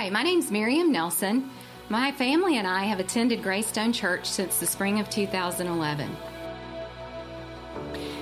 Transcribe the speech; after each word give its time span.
Hi, 0.00 0.08
my 0.08 0.22
name's 0.22 0.50
Miriam 0.50 0.90
Nelson. 0.90 1.50
My 1.90 2.10
family 2.10 2.56
and 2.56 2.66
I 2.66 2.84
have 2.84 3.00
attended 3.00 3.42
Greystone 3.42 3.92
Church 3.92 4.24
since 4.24 4.58
the 4.58 4.64
spring 4.64 4.98
of 4.98 5.10
2011. 5.10 6.16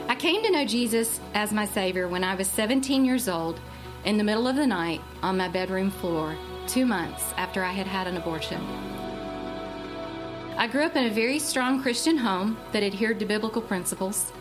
I 0.09 0.15
came 0.17 0.43
to 0.43 0.51
know 0.51 0.65
Jesus 0.65 1.21
as 1.35 1.53
my 1.53 1.65
Savior 1.65 2.09
when 2.09 2.25
I 2.25 2.35
was 2.35 2.49
17 2.49 3.05
years 3.05 3.29
old 3.29 3.61
in 4.05 4.19
the 4.19 4.25
middle 4.25 4.49
of 4.49 4.57
the 4.57 4.67
night 4.67 5.01
on 5.23 5.37
my 5.37 5.47
bedroom 5.47 5.93
floor, 5.93 6.37
two 6.67 6.85
months 6.85 7.33
after 7.37 7.63
I 7.63 7.71
had 7.71 7.87
had 7.87 8.09
an 8.09 8.17
abortion. 8.17 8.61
I 10.57 10.67
grew 10.67 10.83
up 10.83 10.97
in 10.97 11.07
a 11.07 11.15
very 11.15 11.39
strong 11.39 11.81
Christian 11.81 12.17
home 12.17 12.57
that 12.73 12.83
adhered 12.83 13.21
to 13.21 13.25
biblical 13.25 13.63
principles, 13.63 14.33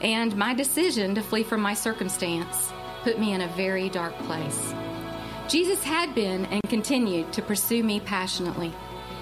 and 0.00 0.36
my 0.36 0.54
decision 0.54 1.16
to 1.16 1.22
flee 1.22 1.42
from 1.42 1.60
my 1.60 1.74
circumstance 1.74 2.70
put 3.02 3.18
me 3.18 3.32
in 3.32 3.40
a 3.40 3.48
very 3.48 3.88
dark 3.88 4.16
place. 4.18 4.72
Jesus 5.48 5.82
had 5.82 6.14
been 6.14 6.46
and 6.46 6.62
continued 6.68 7.30
to 7.34 7.42
pursue 7.42 7.82
me 7.82 8.00
passionately, 8.00 8.72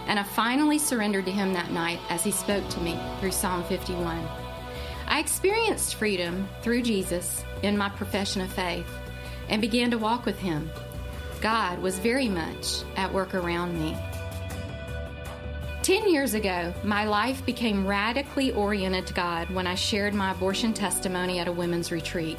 and 0.07 0.21
I 0.21 0.23
finally 0.23 0.79
surrendered 0.79 1.25
to 1.25 1.33
him 1.33 1.53
that 1.53 1.73
night 1.73 1.99
as 2.11 2.23
he 2.23 2.31
spoke 2.31 2.67
to 2.71 2.81
me 2.81 2.97
through 3.19 3.33
Psalm 3.33 3.65
51. 3.65 4.25
I 5.09 5.19
experienced 5.19 5.97
freedom 5.97 6.49
through 6.63 6.83
Jesus 6.83 7.45
in 7.63 7.77
my 7.77 7.89
profession 7.89 8.41
of 8.41 8.53
faith 8.53 8.87
and 9.49 9.61
began 9.61 9.91
to 9.91 9.99
walk 9.99 10.25
with 10.25 10.39
him. 10.39 10.71
God 11.41 11.81
was 11.81 11.99
very 11.99 12.29
much 12.29 12.83
at 12.95 13.13
work 13.13 13.35
around 13.35 13.79
me. 13.79 13.97
Ten 15.83 16.09
years 16.09 16.35
ago, 16.35 16.73
my 16.85 17.05
life 17.05 17.45
became 17.45 17.85
radically 17.85 18.53
oriented 18.53 19.09
to 19.09 19.15
God 19.15 19.51
when 19.51 19.67
I 19.67 19.75
shared 19.75 20.15
my 20.15 20.31
abortion 20.31 20.73
testimony 20.73 21.41
at 21.41 21.49
a 21.49 21.53
women's 21.53 21.91
retreat, 21.91 22.39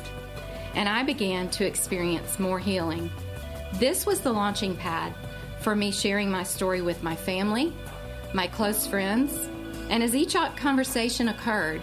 and 0.74 0.88
I 0.88 1.04
began 1.04 1.50
to 1.50 1.66
experience 1.66 2.40
more 2.40 2.60
healing 2.60 3.12
this 3.80 4.06
was 4.06 4.20
the 4.20 4.32
launching 4.32 4.76
pad 4.76 5.14
for 5.60 5.76
me 5.76 5.92
sharing 5.92 6.30
my 6.30 6.44
story 6.44 6.82
with 6.82 7.02
my 7.02 7.16
family, 7.16 7.74
my 8.34 8.46
close 8.46 8.86
friends, 8.86 9.50
and 9.90 10.04
as 10.04 10.16
each 10.16 10.36
conversation 10.56 11.30
occurred, 11.30 11.82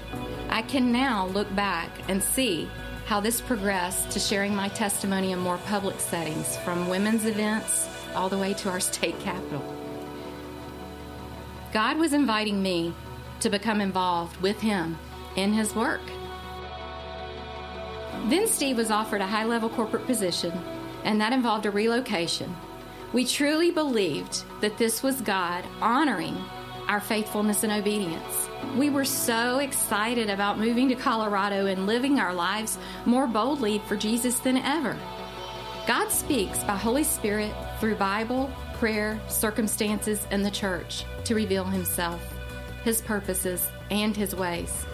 I 0.48 0.62
can 0.62 0.92
now 0.92 1.27
look 1.27 1.52
back 1.56 1.91
and 2.08 2.22
see 2.22 2.69
how 3.06 3.20
this 3.20 3.41
progressed 3.41 4.10
to 4.12 4.20
sharing 4.20 4.55
my 4.55 4.69
testimony 4.69 5.32
in 5.32 5.41
more 5.41 5.58
public 5.58 5.98
settings, 5.98 6.56
from 6.58 6.88
women's 6.88 7.24
events 7.24 7.88
all 8.14 8.28
the 8.28 8.38
way 8.38 8.54
to 8.54 8.70
our 8.70 8.80
state 8.91 9.19
capitol. 9.19 9.64
God 11.72 11.98
was 11.98 12.12
inviting 12.12 12.62
me 12.62 12.94
to 13.41 13.50
become 13.50 13.80
involved 13.80 14.36
with 14.36 14.60
Him 14.60 14.97
in 15.34 15.52
His 15.52 15.75
work. 15.75 16.02
Then 18.28 18.47
Steve 18.47 18.77
was 18.77 18.91
offered 18.91 19.20
a 19.20 19.27
high 19.27 19.44
level 19.44 19.69
corporate 19.69 20.06
position 20.06 20.52
and 21.04 21.20
that 21.20 21.32
involved 21.32 21.66
a 21.66 21.70
relocation. 21.70 22.54
We 23.12 23.24
truly 23.24 23.70
believed 23.70 24.44
that 24.60 24.78
this 24.78 25.02
was 25.02 25.20
God 25.20 25.64
honoring 25.80 26.36
our 26.88 27.00
faithfulness 27.00 27.62
and 27.62 27.72
obedience. 27.72 28.48
We 28.76 28.90
were 28.90 29.04
so 29.04 29.58
excited 29.58 30.28
about 30.28 30.58
moving 30.58 30.88
to 30.88 30.94
Colorado 30.94 31.66
and 31.66 31.86
living 31.86 32.18
our 32.18 32.34
lives 32.34 32.78
more 33.06 33.26
boldly 33.26 33.80
for 33.86 33.96
Jesus 33.96 34.38
than 34.40 34.56
ever. 34.58 34.96
God 35.86 36.08
speaks 36.10 36.62
by 36.64 36.76
Holy 36.76 37.04
Spirit 37.04 37.52
through 37.78 37.96
Bible, 37.96 38.50
prayer, 38.74 39.20
circumstances, 39.28 40.26
and 40.30 40.44
the 40.44 40.50
church 40.50 41.04
to 41.24 41.34
reveal 41.34 41.64
Himself, 41.64 42.20
His 42.84 43.00
purposes, 43.00 43.66
and 43.90 44.16
His 44.16 44.34
ways. 44.34 44.84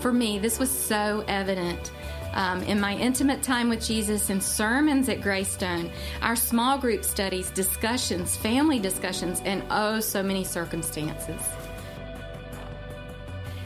For 0.00 0.12
me, 0.12 0.38
this 0.38 0.58
was 0.58 0.70
so 0.70 1.24
evident 1.26 1.90
um, 2.36 2.62
in 2.64 2.78
my 2.78 2.94
intimate 2.94 3.42
time 3.42 3.70
with 3.70 3.84
Jesus 3.84 4.28
and 4.28 4.42
sermons 4.42 5.08
at 5.08 5.22
Greystone, 5.22 5.90
our 6.20 6.36
small 6.36 6.78
group 6.78 7.02
studies, 7.02 7.50
discussions, 7.50 8.36
family 8.36 8.78
discussions, 8.78 9.40
and 9.46 9.64
oh, 9.70 10.00
so 10.00 10.22
many 10.22 10.44
circumstances. 10.44 11.40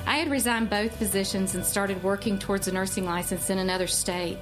I 0.06 0.18
had 0.18 0.30
resigned 0.30 0.70
both 0.70 0.96
positions 0.98 1.56
and 1.56 1.66
started 1.66 2.02
working 2.02 2.38
towards 2.38 2.68
a 2.68 2.72
nursing 2.72 3.04
license 3.04 3.50
in 3.50 3.58
another 3.58 3.88
state. 3.88 4.38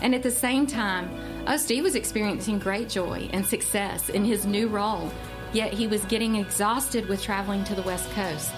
And 0.00 0.14
at 0.14 0.22
the 0.22 0.30
same 0.30 0.66
time, 0.66 1.10
oh, 1.48 1.82
was 1.82 1.96
experiencing 1.96 2.60
great 2.60 2.88
joy 2.88 3.28
and 3.32 3.44
success 3.44 4.08
in 4.10 4.24
his 4.24 4.46
new 4.46 4.68
role, 4.68 5.12
yet 5.52 5.72
he 5.72 5.88
was 5.88 6.04
getting 6.04 6.36
exhausted 6.36 7.08
with 7.08 7.20
traveling 7.20 7.64
to 7.64 7.74
the 7.74 7.82
West 7.82 8.08
Coast. 8.12 8.52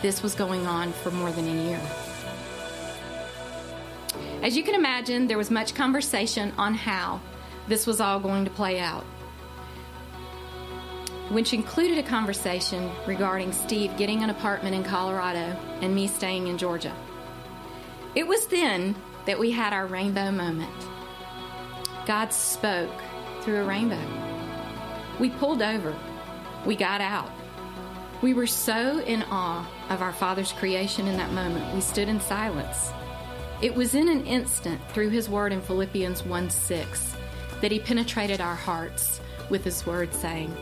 This 0.00 0.22
was 0.22 0.34
going 0.34 0.66
on 0.66 0.92
for 0.92 1.10
more 1.10 1.32
than 1.32 1.46
a 1.46 1.68
year. 1.68 2.09
As 4.42 4.56
you 4.56 4.62
can 4.62 4.74
imagine, 4.74 5.26
there 5.26 5.36
was 5.36 5.50
much 5.50 5.74
conversation 5.74 6.52
on 6.56 6.72
how 6.72 7.20
this 7.68 7.86
was 7.86 8.00
all 8.00 8.18
going 8.18 8.46
to 8.46 8.50
play 8.50 8.80
out, 8.80 9.04
which 11.28 11.52
included 11.52 11.98
a 11.98 12.02
conversation 12.02 12.90
regarding 13.06 13.52
Steve 13.52 13.94
getting 13.98 14.22
an 14.22 14.30
apartment 14.30 14.74
in 14.74 14.82
Colorado 14.82 15.54
and 15.82 15.94
me 15.94 16.06
staying 16.06 16.46
in 16.46 16.56
Georgia. 16.56 16.94
It 18.14 18.26
was 18.26 18.46
then 18.46 18.96
that 19.26 19.38
we 19.38 19.50
had 19.50 19.74
our 19.74 19.86
rainbow 19.86 20.30
moment. 20.30 20.72
God 22.06 22.32
spoke 22.32 22.98
through 23.42 23.60
a 23.60 23.64
rainbow. 23.64 24.02
We 25.20 25.28
pulled 25.28 25.60
over. 25.60 25.94
We 26.64 26.76
got 26.76 27.02
out. 27.02 27.30
We 28.22 28.32
were 28.32 28.46
so 28.46 29.00
in 29.00 29.22
awe 29.24 29.68
of 29.90 30.00
our 30.00 30.14
Father's 30.14 30.52
creation 30.52 31.08
in 31.08 31.18
that 31.18 31.32
moment, 31.32 31.74
we 31.74 31.82
stood 31.82 32.08
in 32.08 32.20
silence 32.20 32.90
it 33.62 33.74
was 33.74 33.94
in 33.94 34.08
an 34.08 34.26
instant, 34.26 34.80
through 34.92 35.10
his 35.10 35.28
word 35.28 35.52
in 35.52 35.60
Philippians 35.60 36.24
1 36.24 36.50
6, 36.50 37.16
that 37.60 37.70
he 37.70 37.78
penetrated 37.78 38.40
our 38.40 38.54
hearts 38.54 39.20
with 39.50 39.64
his 39.64 39.84
word, 39.84 40.14
saying, 40.14 40.54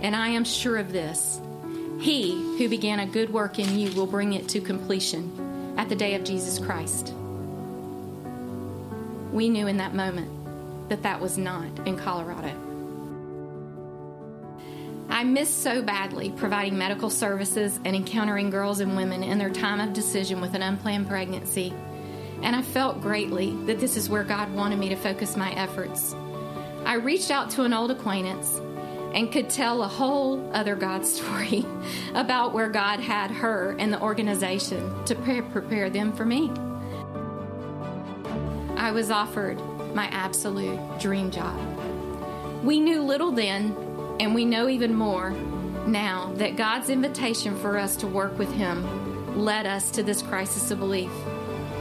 And 0.00 0.16
I 0.16 0.28
am 0.28 0.44
sure 0.44 0.76
of 0.76 0.92
this 0.92 1.40
He 2.00 2.32
who 2.58 2.68
began 2.68 2.98
a 2.98 3.06
good 3.06 3.32
work 3.32 3.60
in 3.60 3.78
you 3.78 3.92
will 3.92 4.06
bring 4.06 4.32
it 4.32 4.48
to 4.48 4.60
completion 4.60 5.74
at 5.76 5.88
the 5.88 5.94
day 5.94 6.16
of 6.16 6.24
Jesus 6.24 6.58
Christ. 6.58 7.14
We 9.32 9.48
knew 9.48 9.68
in 9.68 9.76
that 9.76 9.94
moment 9.94 10.88
that 10.88 11.04
that 11.04 11.20
was 11.20 11.38
not 11.38 11.86
in 11.86 11.96
Colorado. 11.96 12.52
I 15.08 15.22
miss 15.22 15.54
so 15.54 15.82
badly 15.82 16.30
providing 16.30 16.78
medical 16.78 17.10
services 17.10 17.78
and 17.84 17.94
encountering 17.94 18.50
girls 18.50 18.80
and 18.80 18.96
women 18.96 19.22
in 19.22 19.38
their 19.38 19.50
time 19.50 19.78
of 19.80 19.92
decision 19.92 20.40
with 20.40 20.54
an 20.54 20.62
unplanned 20.62 21.08
pregnancy 21.08 21.72
and 22.42 22.56
I 22.56 22.62
felt 22.62 23.00
greatly 23.00 23.54
that 23.66 23.80
this 23.80 23.96
is 23.96 24.08
where 24.08 24.24
God 24.24 24.52
wanted 24.54 24.78
me 24.78 24.88
to 24.88 24.96
focus 24.96 25.36
my 25.36 25.52
efforts. 25.52 26.14
I 26.84 26.94
reached 26.94 27.30
out 27.30 27.50
to 27.50 27.64
an 27.64 27.72
old 27.72 27.90
acquaintance 27.90 28.60
and 29.14 29.30
could 29.30 29.50
tell 29.50 29.82
a 29.82 29.88
whole 29.88 30.50
other 30.54 30.76
God 30.76 31.04
story 31.06 31.64
about 32.14 32.52
where 32.52 32.68
God 32.68 33.00
had 33.00 33.30
her 33.30 33.76
and 33.78 33.92
the 33.92 34.00
organization 34.00 35.04
to 35.04 35.14
prepare 35.14 35.90
them 35.90 36.12
for 36.12 36.24
me. 36.24 36.50
I 38.76 38.92
was 38.92 39.10
offered 39.10 39.60
my 39.94 40.06
absolute 40.06 40.80
dream 40.98 41.30
job. 41.30 41.58
We 42.64 42.80
knew 42.80 43.02
little 43.02 43.30
then, 43.30 43.76
and 44.20 44.34
we 44.34 44.44
know 44.44 44.68
even 44.68 44.94
more 44.94 45.30
now 45.86 46.32
that 46.36 46.56
God's 46.56 46.90
invitation 46.90 47.58
for 47.58 47.78
us 47.78 47.96
to 47.96 48.06
work 48.06 48.38
with 48.38 48.52
Him 48.52 49.36
led 49.36 49.66
us 49.66 49.90
to 49.92 50.02
this 50.02 50.22
crisis 50.22 50.70
of 50.70 50.78
belief 50.78 51.10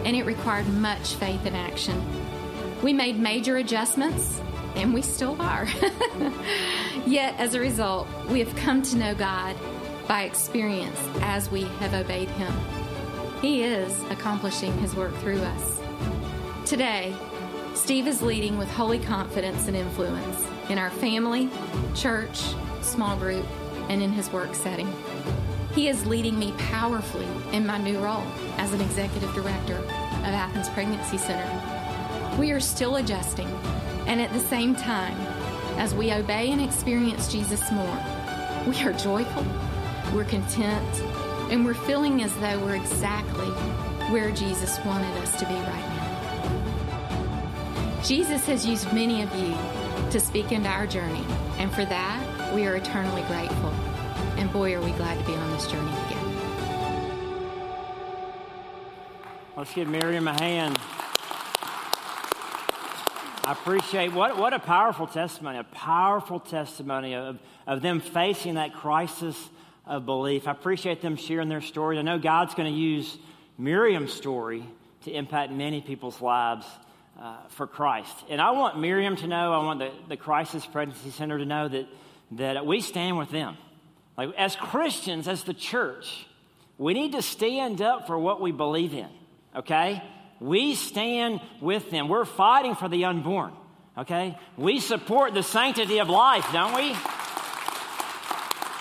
and 0.06 0.16
it 0.16 0.26
required 0.26 0.68
much 0.68 1.16
faith 1.16 1.46
and 1.46 1.56
action. 1.56 2.04
We 2.82 2.94
made 2.94 3.20
major 3.20 3.58
adjustments, 3.58 4.40
and 4.76 4.94
we 4.94 5.02
still 5.02 5.40
are. 5.42 5.68
Yet, 7.06 7.36
as 7.38 7.54
a 7.54 7.60
result, 7.60 8.08
we 8.30 8.40
have 8.40 8.56
come 8.56 8.82
to 8.84 8.98
know 8.98 9.16
God 9.16 9.56
by 10.08 10.24
experience 10.24 11.00
as 11.22 11.52
we 11.52 11.64
have 11.64 11.94
obeyed 11.94 12.30
Him. 12.30 12.54
He 13.42 13.64
is 13.64 14.02
accomplishing 14.10 14.78
His 14.80 14.96
work 14.96 15.14
through 15.18 15.42
us. 15.42 15.82
Today, 16.66 17.16
Steve 17.74 18.08
is 18.08 18.22
leading 18.22 18.58
with 18.58 18.70
holy 18.70 19.00
confidence 19.00 19.68
and 19.68 19.76
influence 19.76 20.46
in 20.70 20.78
our 20.78 20.90
family, 20.90 21.50
church, 21.96 22.40
small 22.82 23.18
group, 23.18 23.46
and 23.90 24.02
in 24.02 24.12
his 24.12 24.32
work 24.32 24.54
setting. 24.54 24.92
He 25.74 25.88
is 25.88 26.06
leading 26.06 26.38
me 26.38 26.54
powerfully 26.58 27.28
in 27.52 27.66
my 27.66 27.78
new 27.78 27.98
role 28.00 28.26
as 28.60 28.74
an 28.74 28.82
executive 28.82 29.34
director 29.34 29.78
of 29.78 30.34
Athens 30.34 30.68
Pregnancy 30.70 31.18
Center. 31.18 31.50
We 32.38 32.52
are 32.52 32.60
still 32.60 32.98
adjusting, 32.98 33.48
and 34.06 34.20
at 34.20 34.34
the 34.34 34.42
same 34.42 34.76
time, 34.76 35.18
as 35.78 35.96
we 35.96 36.12
obey 36.12 36.52
and 36.52 36.60
experience 36.60 37.32
Jesus 37.32 37.72
more, 37.72 37.98
we 38.68 38.78
are 38.84 38.92
joyful, 38.92 39.46
we're 40.14 40.26
content, 40.26 41.02
and 41.50 41.64
we're 41.64 41.74
feeling 41.74 42.22
as 42.22 42.36
though 42.36 42.60
we're 42.60 42.76
exactly 42.76 43.48
where 44.12 44.30
Jesus 44.30 44.78
wanted 44.86 45.18
us 45.20 45.40
to 45.40 45.46
be 45.46 45.54
right 45.54 45.90
now. 45.96 46.08
Jesus 48.04 48.46
has 48.46 48.66
used 48.66 48.92
many 48.92 49.22
of 49.22 49.34
you 49.36 49.56
to 50.12 50.20
speak 50.20 50.52
into 50.52 50.68
our 50.68 50.86
journey, 50.86 51.24
and 51.60 51.72
for 51.72 51.86
that, 51.86 52.54
we 52.54 52.68
are 52.68 52.76
eternally 52.76 53.22
grateful. 53.22 53.70
And 54.36 54.52
boy, 54.52 54.76
are 54.76 54.82
we 54.82 54.92
glad 54.92 55.18
to 55.18 55.26
be 55.26 55.34
on 55.34 55.50
this 55.52 55.66
journey 55.72 55.96
Let's 59.60 59.74
give 59.74 59.90
Miriam 59.90 60.26
a 60.26 60.42
hand. 60.42 60.80
I 63.44 63.52
appreciate 63.52 64.14
what, 64.14 64.38
what 64.38 64.54
a 64.54 64.60
powerful 64.60 65.06
testimony, 65.06 65.58
a 65.58 65.66
powerful 65.66 66.40
testimony 66.40 67.14
of, 67.14 67.40
of 67.68 67.82
them 67.82 68.00
facing 68.00 68.54
that 68.54 68.74
crisis 68.74 69.50
of 69.86 70.06
belief. 70.06 70.48
I 70.48 70.52
appreciate 70.52 71.02
them 71.02 71.18
sharing 71.18 71.50
their 71.50 71.60
story. 71.60 72.00
I 72.00 72.04
know 72.04 72.18
God's 72.18 72.56
going 72.56 72.74
to 72.74 72.80
use 72.80 73.18
Miriam's 73.58 74.14
story 74.14 74.64
to 75.04 75.12
impact 75.12 75.52
many 75.52 75.82
people's 75.82 76.22
lives 76.22 76.66
uh, 77.20 77.36
for 77.50 77.68
Christ. 77.68 78.16
And 78.30 78.40
I 78.40 78.52
want 78.52 78.80
Miriam 78.80 79.18
to 79.18 79.28
know, 79.28 79.52
I 79.52 79.66
want 79.66 79.80
the, 79.80 79.92
the 80.08 80.16
Crisis 80.16 80.66
Pregnancy 80.66 81.10
Center 81.10 81.38
to 81.38 81.46
know 81.46 81.68
that, 81.68 81.86
that 82.32 82.66
we 82.66 82.80
stand 82.80 83.18
with 83.18 83.30
them. 83.30 83.58
Like, 84.18 84.34
as 84.38 84.56
Christians, 84.56 85.28
as 85.28 85.44
the 85.44 85.54
church, 85.54 86.28
we 86.78 86.94
need 86.94 87.12
to 87.12 87.22
stand 87.22 87.82
up 87.82 88.08
for 88.08 88.18
what 88.18 88.40
we 88.40 88.54
believe 88.54 88.94
in, 88.94 89.10
okay? 89.56 90.04
We 90.40 90.76
stand 90.76 91.42
with 91.62 91.90
them. 91.92 92.08
We're 92.08 92.26
fighting 92.26 92.76
for 92.76 92.88
the 92.88 93.06
unborn, 93.06 93.54
okay? 93.98 94.38
We 94.58 94.80
support 94.80 95.34
the 95.34 95.44
sanctity 95.44 96.00
of 96.00 96.10
life, 96.10 96.48
don't 96.54 96.76
we? 96.76 96.96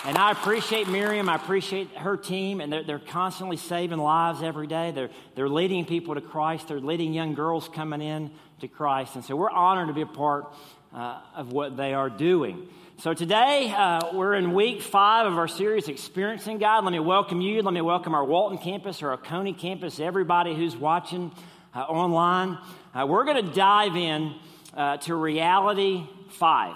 And 0.04 0.16
I 0.16 0.30
appreciate 0.30 0.88
Miriam. 0.88 1.28
I 1.28 1.34
appreciate 1.34 1.90
her 1.96 2.16
team, 2.16 2.60
and 2.60 2.72
they're, 2.72 2.84
they're, 2.84 2.98
constantly 2.98 3.56
saving 3.56 3.98
lives 3.98 4.42
every 4.42 4.66
day. 4.66 4.92
They're, 4.92 5.10
they're 5.34 5.48
leading 5.48 5.84
people 5.84 6.14
to 6.14 6.20
Christ. 6.20 6.68
They're 6.68 6.80
leading 6.80 7.12
young 7.12 7.34
girls 7.34 7.68
coming 7.68 8.00
in 8.00 8.30
to 8.60 8.68
Christ. 8.68 9.16
And 9.16 9.24
so 9.24 9.34
we're 9.34 9.50
honored 9.50 9.88
to 9.88 9.94
be 9.94 10.02
a 10.02 10.06
part 10.06 10.46
uh, 10.94 11.20
of 11.34 11.52
what 11.52 11.76
they 11.76 11.94
are 11.94 12.08
doing. 12.08 12.68
So 13.00 13.14
today, 13.14 13.72
uh, 13.76 14.12
we're 14.12 14.34
in 14.34 14.54
week 14.54 14.82
five 14.82 15.24
of 15.24 15.38
our 15.38 15.46
series, 15.46 15.86
Experiencing 15.86 16.58
God. 16.58 16.82
Let 16.82 16.90
me 16.90 16.98
welcome 16.98 17.40
you. 17.40 17.62
Let 17.62 17.72
me 17.72 17.80
welcome 17.80 18.12
our 18.12 18.24
Walton 18.24 18.58
campus, 18.58 19.04
our 19.04 19.12
Oconee 19.12 19.52
campus, 19.52 20.00
everybody 20.00 20.52
who's 20.52 20.76
watching 20.76 21.30
uh, 21.76 21.82
online. 21.82 22.58
Uh, 22.92 23.06
we're 23.06 23.24
going 23.24 23.46
to 23.46 23.52
dive 23.52 23.94
in 23.94 24.34
uh, 24.74 24.96
to 24.96 25.14
reality 25.14 26.08
five. 26.30 26.74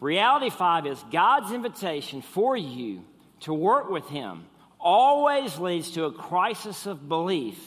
Reality 0.00 0.48
five 0.48 0.86
is 0.86 0.98
God's 1.12 1.52
invitation 1.52 2.22
for 2.22 2.56
you 2.56 3.04
to 3.40 3.52
work 3.52 3.90
with 3.90 4.06
Him 4.06 4.46
always 4.80 5.58
leads 5.58 5.90
to 5.90 6.04
a 6.04 6.12
crisis 6.12 6.86
of 6.86 7.06
belief 7.06 7.62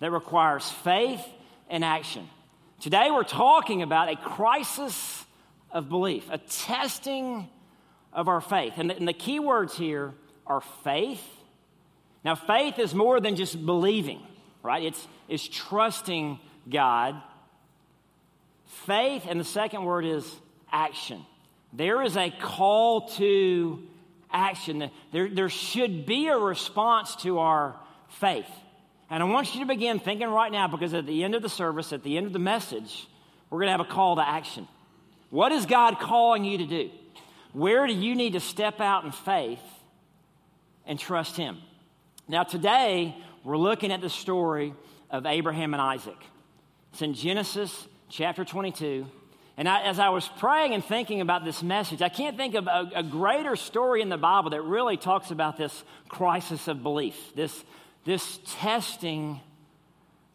that 0.00 0.10
requires 0.10 0.68
faith 0.68 1.24
and 1.70 1.82
action. 1.82 2.28
Today 2.78 3.10
we're 3.10 3.24
talking 3.24 3.80
about 3.80 4.10
a 4.10 4.16
crisis 4.16 5.24
of 5.72 5.88
belief, 5.88 6.28
a 6.30 6.38
testing 6.38 7.48
of 8.12 8.28
our 8.28 8.40
faith. 8.40 8.74
And 8.76 8.90
the, 8.90 8.96
and 8.96 9.06
the 9.06 9.12
key 9.12 9.38
words 9.38 9.76
here 9.76 10.14
are 10.46 10.60
faith. 10.60 11.24
Now, 12.24 12.34
faith 12.34 12.78
is 12.78 12.94
more 12.94 13.20
than 13.20 13.36
just 13.36 13.64
believing, 13.64 14.20
right? 14.62 14.82
It's, 14.82 15.08
it's 15.28 15.46
trusting 15.46 16.38
God. 16.68 17.20
Faith, 18.66 19.24
and 19.28 19.40
the 19.40 19.44
second 19.44 19.84
word 19.84 20.04
is 20.04 20.30
action. 20.70 21.24
There 21.72 22.02
is 22.02 22.16
a 22.16 22.30
call 22.30 23.08
to 23.10 23.82
action. 24.32 24.90
There, 25.12 25.28
there 25.28 25.48
should 25.48 26.04
be 26.04 26.28
a 26.28 26.36
response 26.36 27.16
to 27.16 27.38
our 27.38 27.76
faith. 28.08 28.48
And 29.08 29.22
I 29.22 29.26
want 29.26 29.54
you 29.54 29.60
to 29.60 29.66
begin 29.66 29.98
thinking 29.98 30.28
right 30.28 30.52
now 30.52 30.68
because 30.68 30.94
at 30.94 31.06
the 31.06 31.24
end 31.24 31.34
of 31.34 31.42
the 31.42 31.48
service, 31.48 31.92
at 31.92 32.02
the 32.02 32.16
end 32.16 32.26
of 32.26 32.32
the 32.32 32.38
message, 32.38 33.08
we're 33.48 33.58
going 33.58 33.68
to 33.68 33.72
have 33.72 33.80
a 33.80 33.92
call 33.92 34.16
to 34.16 34.28
action. 34.28 34.68
What 35.30 35.52
is 35.52 35.64
God 35.64 35.98
calling 35.98 36.44
you 36.44 36.58
to 36.58 36.66
do? 36.66 36.90
Where 37.52 37.86
do 37.86 37.92
you 37.92 38.14
need 38.14 38.34
to 38.34 38.40
step 38.40 38.80
out 38.80 39.04
in 39.04 39.12
faith 39.12 39.62
and 40.86 40.98
trust 40.98 41.36
Him? 41.36 41.58
Now, 42.28 42.42
today, 42.42 43.16
we're 43.42 43.56
looking 43.56 43.92
at 43.92 44.00
the 44.00 44.10
story 44.10 44.74
of 45.10 45.26
Abraham 45.26 45.72
and 45.72 45.80
Isaac. 45.80 46.18
It's 46.92 47.02
in 47.02 47.14
Genesis 47.14 47.88
chapter 48.08 48.44
22. 48.44 49.06
And 49.56 49.68
I, 49.68 49.82
as 49.82 49.98
I 49.98 50.08
was 50.08 50.28
praying 50.38 50.74
and 50.74 50.84
thinking 50.84 51.20
about 51.20 51.44
this 51.44 51.62
message, 51.62 52.02
I 52.02 52.08
can't 52.08 52.36
think 52.36 52.54
of 52.54 52.66
a, 52.66 52.90
a, 52.96 53.02
greater 53.02 53.56
story 53.56 54.00
in 54.00 54.08
the 54.08 54.16
Bible 54.16 54.50
that 54.50 54.62
really 54.62 54.96
talks 54.96 55.30
about 55.30 55.56
this 55.56 55.84
crisis 56.08 56.66
of 56.66 56.82
belief, 56.82 57.16
this, 57.34 57.64
this 58.04 58.38
testing 58.46 59.40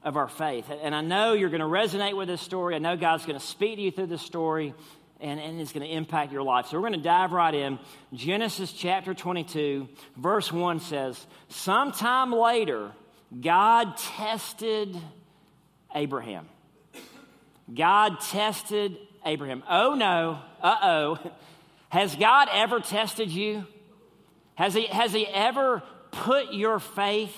of 0.06 0.16
our 0.16 0.30
faith. 0.30 0.72
And 0.81 0.96
I 0.96 1.02
know 1.02 1.34
you're 1.34 1.50
going 1.50 1.62
to 1.62 1.68
resonate 1.68 2.16
with 2.16 2.28
this 2.28 2.40
story. 2.40 2.75
I 2.75 2.78
know 2.80 2.96
God's 2.96 3.25
going 3.25 3.40
to 3.40 3.46
speak 3.46 3.78
to 3.78 3.81
you 3.81 3.92
through 3.92 4.07
this 4.07 4.22
story 4.22 4.74
and, 5.19 5.40
and 5.40 5.60
it's 5.60 5.74
going 5.74 5.86
to 5.86 5.92
impact 5.92 6.31
your 6.31 6.44
life. 6.44 6.68
So 6.68 6.78
we're 6.78 6.88
going 6.88 7.02
to 7.02 7.04
dive 7.04 7.31
right 7.31 7.54
in. 7.54 7.80
Genesis 8.13 8.72
chapter 8.72 9.16
22, 9.16 9.90
verse 10.16 10.52
1 10.54 10.80
says, 10.81 11.25
Sometime 11.50 12.31
later, 12.31 12.92
God 13.42 13.98
tested 13.98 14.96
Abraham. 15.96 16.48
God 17.74 18.19
tested 18.22 18.98
Abraham. 19.25 19.63
Oh 19.68 19.96
no, 19.96 20.40
uh 20.62 20.75
oh. 20.84 21.31
Has 21.90 22.16
God 22.16 22.50
ever 22.51 22.80
tested 22.80 23.30
you? 23.30 23.66
Has 24.56 24.74
he, 24.74 24.86
has 24.88 25.13
he 25.13 25.25
ever 25.25 25.81
put 26.12 26.54
your 26.54 26.80
faith 26.80 27.34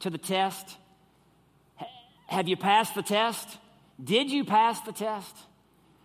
to 0.00 0.10
the 0.10 0.18
test? 0.18 0.76
Have 2.26 2.48
you 2.48 2.56
passed 2.56 2.94
the 2.94 3.02
test? 3.02 3.58
Did 4.02 4.30
you 4.30 4.44
pass 4.44 4.80
the 4.82 4.92
test? 4.92 5.36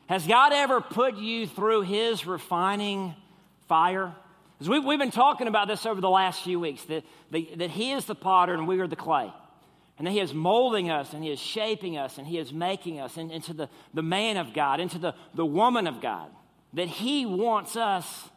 Has 0.07 0.25
God 0.27 0.53
ever 0.53 0.81
put 0.81 1.15
you 1.17 1.47
through 1.47 1.81
his 1.81 2.25
refining 2.25 3.15
fire? 3.67 4.13
Because 4.57 4.69
we, 4.69 4.79
we've 4.79 4.99
been 4.99 5.11
talking 5.11 5.47
about 5.47 5.67
this 5.67 5.85
over 5.85 6.01
the 6.01 6.09
last 6.09 6.43
few 6.43 6.59
weeks 6.59 6.83
that, 6.85 7.03
that 7.31 7.69
he 7.69 7.91
is 7.91 8.05
the 8.05 8.15
potter 8.15 8.53
and 8.53 8.67
we 8.67 8.79
are 8.79 8.87
the 8.87 8.95
clay. 8.95 9.31
And 10.01 10.07
that 10.07 10.13
He 10.13 10.19
is 10.19 10.33
molding 10.33 10.89
us 10.89 11.13
and 11.13 11.23
He 11.23 11.29
is 11.29 11.39
shaping 11.39 11.95
us 11.95 12.17
and 12.17 12.25
He 12.25 12.39
is 12.39 12.51
making 12.51 12.99
us 12.99 13.17
in, 13.17 13.29
into 13.29 13.53
the, 13.53 13.69
the 13.93 14.01
man 14.01 14.37
of 14.37 14.51
God, 14.51 14.79
into 14.79 14.97
the, 14.97 15.13
the 15.35 15.45
woman 15.45 15.85
of 15.85 16.01
God 16.01 16.31
that 16.73 16.87
He 16.87 17.27
wants 17.27 17.75
us 17.75 18.29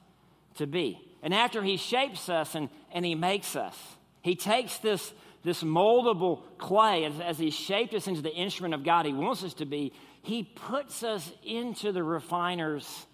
to 0.56 0.66
be. 0.66 1.00
And 1.22 1.32
after 1.32 1.62
He 1.62 1.78
shapes 1.78 2.28
us 2.28 2.54
and, 2.54 2.68
and 2.92 3.02
He 3.02 3.14
makes 3.14 3.56
us, 3.56 3.78
He 4.20 4.36
takes 4.36 4.76
this, 4.76 5.14
this 5.44 5.62
moldable 5.62 6.42
clay 6.58 7.04
as, 7.04 7.20
as 7.20 7.38
He 7.38 7.50
shaped 7.50 7.94
us 7.94 8.06
into 8.06 8.22
the 8.22 8.34
instrument 8.34 8.74
of 8.74 8.82
God 8.82 9.06
He 9.06 9.12
wants 9.12 9.44
us 9.44 9.54
to 9.54 9.66
be, 9.66 9.92
He 10.22 10.42
puts 10.42 11.02
us 11.02 11.30
into 11.44 11.92
the 11.92 12.02
refiner's 12.02 13.06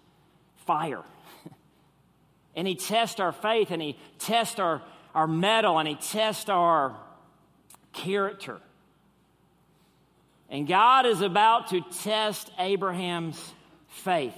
fire. 0.65 1.03
and 2.55 2.67
He 2.67 2.75
tests 2.75 3.19
our 3.19 3.31
faith 3.31 3.71
and 3.71 3.81
He 3.81 3.97
tests 4.17 4.59
our, 4.59 4.81
our 5.13 5.27
mettle 5.27 5.77
and 5.77 5.87
He 5.87 5.95
tests 5.95 6.49
our 6.49 6.95
character. 7.93 8.59
And 10.49 10.67
God 10.67 11.05
is 11.05 11.21
about 11.21 11.69
to 11.69 11.81
test 12.01 12.51
Abraham's 12.59 13.41
faith. 13.87 14.35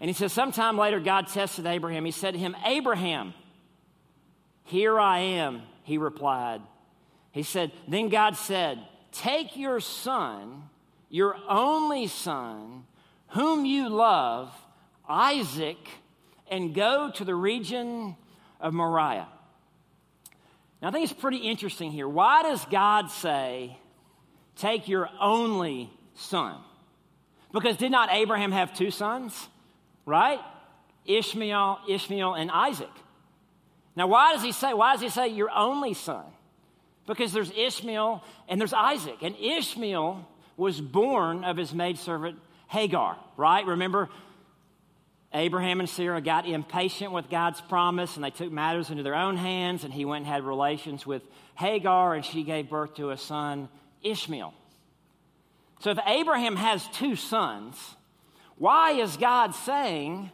And 0.00 0.08
he 0.08 0.14
says, 0.14 0.32
sometime 0.32 0.76
later, 0.76 1.00
God 1.00 1.28
tested 1.28 1.66
Abraham. 1.66 2.04
He 2.04 2.10
said 2.10 2.34
to 2.34 2.38
him, 2.38 2.54
Abraham, 2.64 3.34
here 4.64 5.00
I 5.00 5.20
am, 5.20 5.62
he 5.88 5.96
replied. 5.96 6.60
He 7.32 7.42
said, 7.42 7.72
Then 7.88 8.10
God 8.10 8.36
said, 8.36 8.78
Take 9.10 9.56
your 9.56 9.80
son, 9.80 10.64
your 11.08 11.34
only 11.48 12.06
son, 12.06 12.84
whom 13.28 13.64
you 13.64 13.88
love, 13.88 14.52
Isaac, 15.08 15.78
and 16.50 16.74
go 16.74 17.10
to 17.14 17.24
the 17.24 17.34
region 17.34 18.16
of 18.60 18.74
Moriah. 18.74 19.28
Now, 20.82 20.88
I 20.88 20.90
think 20.90 21.10
it's 21.10 21.18
pretty 21.18 21.38
interesting 21.38 21.90
here. 21.90 22.06
Why 22.06 22.42
does 22.42 22.64
God 22.66 23.10
say, 23.10 23.78
take 24.56 24.88
your 24.88 25.08
only 25.18 25.90
son? 26.14 26.54
Because 27.50 27.78
did 27.78 27.90
not 27.90 28.12
Abraham 28.12 28.52
have 28.52 28.74
two 28.74 28.90
sons, 28.90 29.48
right? 30.04 30.38
Ishmael, 31.06 31.78
Ishmael, 31.88 32.34
and 32.34 32.50
Isaac. 32.50 32.90
Now, 33.98 34.06
why 34.06 34.32
does 34.32 34.44
he 34.44 34.52
say, 34.52 34.72
why 34.74 34.92
does 34.92 35.02
he 35.02 35.08
say 35.08 35.26
your 35.26 35.50
only 35.50 35.92
son? 35.92 36.24
Because 37.08 37.32
there's 37.32 37.50
Ishmael 37.50 38.22
and 38.46 38.60
there's 38.60 38.72
Isaac. 38.72 39.16
And 39.22 39.34
Ishmael 39.34 40.24
was 40.56 40.80
born 40.80 41.42
of 41.42 41.56
his 41.56 41.74
maidservant 41.74 42.38
Hagar, 42.68 43.16
right? 43.36 43.66
Remember, 43.66 44.08
Abraham 45.34 45.80
and 45.80 45.88
Sarah 45.88 46.20
got 46.20 46.46
impatient 46.46 47.10
with 47.10 47.28
God's 47.28 47.60
promise 47.62 48.14
and 48.14 48.24
they 48.24 48.30
took 48.30 48.52
matters 48.52 48.90
into 48.90 49.02
their 49.02 49.16
own 49.16 49.36
hands, 49.36 49.82
and 49.82 49.92
he 49.92 50.04
went 50.04 50.26
and 50.26 50.32
had 50.32 50.44
relations 50.44 51.04
with 51.04 51.22
Hagar, 51.56 52.14
and 52.14 52.24
she 52.24 52.44
gave 52.44 52.70
birth 52.70 52.94
to 52.94 53.10
a 53.10 53.16
son, 53.16 53.68
Ishmael. 54.04 54.54
So 55.80 55.90
if 55.90 55.98
Abraham 56.06 56.54
has 56.54 56.86
two 56.92 57.16
sons, 57.16 57.76
why 58.58 58.92
is 58.92 59.16
God 59.16 59.56
saying, 59.56 60.30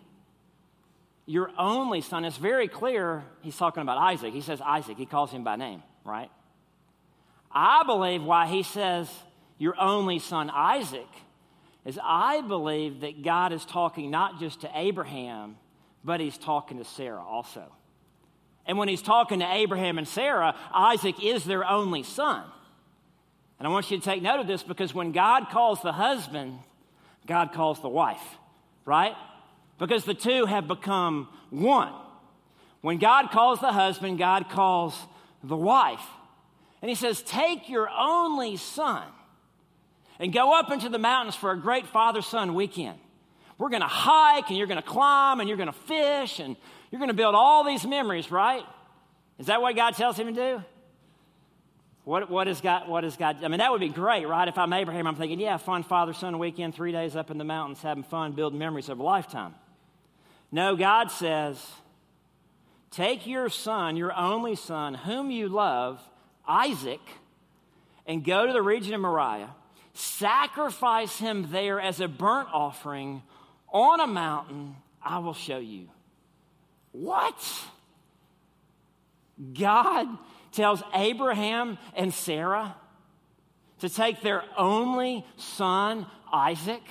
Your 1.26 1.50
only 1.59 2.00
son? 2.00 2.25
It's 2.25 2.37
very 2.37 2.69
clear 2.69 3.25
he's 3.40 3.57
talking 3.57 3.81
about 3.81 3.99
Isaac. 3.99 4.33
He 4.33 4.40
says 4.40 4.61
Isaac, 4.61 4.99
he 4.99 5.07
calls 5.07 5.31
him 5.31 5.45
by 5.45 5.57
name, 5.57 5.83
right? 6.04 6.31
I 7.50 7.83
believe 7.85 8.23
why 8.23 8.47
he 8.47 8.62
says, 8.62 9.09
Your 9.59 9.75
only 9.81 10.19
son, 10.19 10.50
Isaac 10.50 11.09
is 11.85 11.99
I 12.02 12.40
believe 12.40 13.00
that 13.00 13.23
God 13.23 13.52
is 13.52 13.64
talking 13.64 14.11
not 14.11 14.40
just 14.40 14.62
to 14.62 14.71
Abraham, 14.75 15.57
but 16.02 16.21
he's 16.21 16.38
talking 16.38 16.78
to 16.78 16.85
Sarah 16.85 17.23
also. 17.23 17.64
And 18.66 18.78
when 18.78 18.88
he's 18.88 19.02
talking 19.02 19.40
to 19.40 19.52
Abraham 19.52 19.99
and 19.99 20.09
Sarah, 20.09 20.54
Isaac 20.73 21.23
is 21.23 21.45
their 21.45 21.69
only 21.69 22.02
son. 22.02 22.45
And 23.59 23.69
I 23.69 23.71
want 23.71 23.90
you 23.90 23.99
to 23.99 24.04
take 24.04 24.23
note 24.23 24.40
of 24.40 24.47
this 24.47 24.62
because 24.62 24.95
when 24.95 25.12
God 25.12 25.50
calls 25.50 25.81
the 25.83 25.93
husband, 25.93 26.59
God 27.26 27.52
calls 27.52 27.81
the 27.81 27.88
wife, 27.88 28.23
right? 28.85 29.14
Because 29.78 30.04
the 30.04 30.14
two 30.14 30.47
have 30.47 30.69
become 30.69 31.28
one. 31.50 31.93
When 32.81 32.99
God 32.99 33.31
calls 33.31 33.61
the 33.61 33.73
husband, 33.73 34.19
God 34.19 34.49
calls 34.50 34.99
the 35.43 35.57
wife. 35.57 36.04
And 36.83 36.88
he 36.88 36.95
says, 36.95 37.23
Take 37.23 37.69
your 37.69 37.88
only 37.88 38.57
son 38.57 39.04
and 40.19 40.33
go 40.33 40.59
up 40.59 40.71
into 40.71 40.88
the 40.88 40.99
mountains 40.99 41.35
for 41.35 41.50
a 41.50 41.59
great 41.59 41.87
father 41.87 42.23
son 42.23 42.54
weekend. 42.54 42.99
We're 43.57 43.71
going 43.71 43.83
to 43.83 43.88
hike 43.88 44.49
and 44.49 44.59
you're 44.59 44.66
going 44.66 44.83
to 44.83 44.87
climb 44.87 45.40
and 45.40 45.49
you're 45.49 45.57
going 45.57 45.73
to 45.73 45.73
fish 45.73 46.40
and 46.40 46.57
you're 46.90 46.99
going 46.99 47.09
to 47.09 47.14
build 47.14 47.35
all 47.35 47.64
these 47.64 47.87
memories, 47.87 48.31
right? 48.31 48.64
Is 49.38 49.47
that 49.47 49.62
what 49.62 49.75
God 49.75 49.95
tells 49.95 50.19
him 50.19 50.26
to 50.26 50.33
do? 50.33 50.64
What, 52.04 52.31
what, 52.31 52.49
is 52.49 52.61
God, 52.61 52.87
what 52.87 53.04
is 53.04 53.16
God? 53.16 53.43
I 53.43 53.49
mean, 53.49 53.59
that 53.59 53.73
would 53.73 53.81
be 53.81 53.88
great, 53.88 54.26
right? 54.26 54.47
If 54.47 54.59
I'm 54.59 54.73
Abraham, 54.73 55.07
I'm 55.07 55.16
thinking, 55.16 55.40
yeah, 55.40 55.57
fun 55.57 55.85
father 55.85 56.12
son 56.12 56.38
weekend, 56.38 56.75
three 56.75 56.93
days 56.93 57.16
up 57.16 57.31
in 57.31 57.38
the 57.38 57.45
mountains, 57.45 57.81
having 57.81 58.04
fun, 58.04 58.33
building 58.33 58.59
memories 58.59 58.90
of 58.90 58.99
a 58.99 59.02
lifetime. 59.02 59.54
No, 60.54 60.76
God 60.76 61.11
says, 61.11 61.61
take 62.92 63.26
your 63.26 63.49
son, 63.49 63.96
your 63.96 64.16
only 64.16 64.54
son, 64.54 64.94
whom 64.94 65.32
you 65.32 65.49
love, 65.49 66.00
Isaac, 66.46 67.00
and 68.06 68.25
go 68.25 68.46
to 68.46 68.52
the 68.52 68.62
region 68.62 68.94
of 68.94 69.00
Moriah, 69.00 69.52
sacrifice 69.94 71.18
him 71.18 71.49
there 71.50 71.80
as 71.80 71.99
a 71.99 72.06
burnt 72.06 72.50
offering 72.52 73.25
on 73.73 73.99
a 73.99 74.06
mountain 74.06 74.76
I 75.02 75.18
will 75.18 75.34
show 75.34 75.58
you. 75.58 75.88
What? 76.92 77.34
God 79.54 80.06
tells 80.52 80.84
Abraham 80.94 81.78
and 81.96 82.14
Sarah 82.14 82.76
to 83.80 83.88
take 83.88 84.20
their 84.20 84.44
only 84.56 85.26
son, 85.37 86.06
Isaac, 86.32 86.82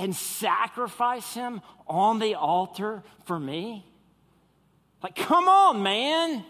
and 0.00 0.16
sacrifice 0.16 1.34
him 1.34 1.60
on 1.86 2.18
the 2.18 2.34
altar 2.34 3.02
for 3.26 3.38
me? 3.38 3.86
Like, 5.02 5.14
come 5.14 5.46
on, 5.46 5.82
man. 5.82 6.42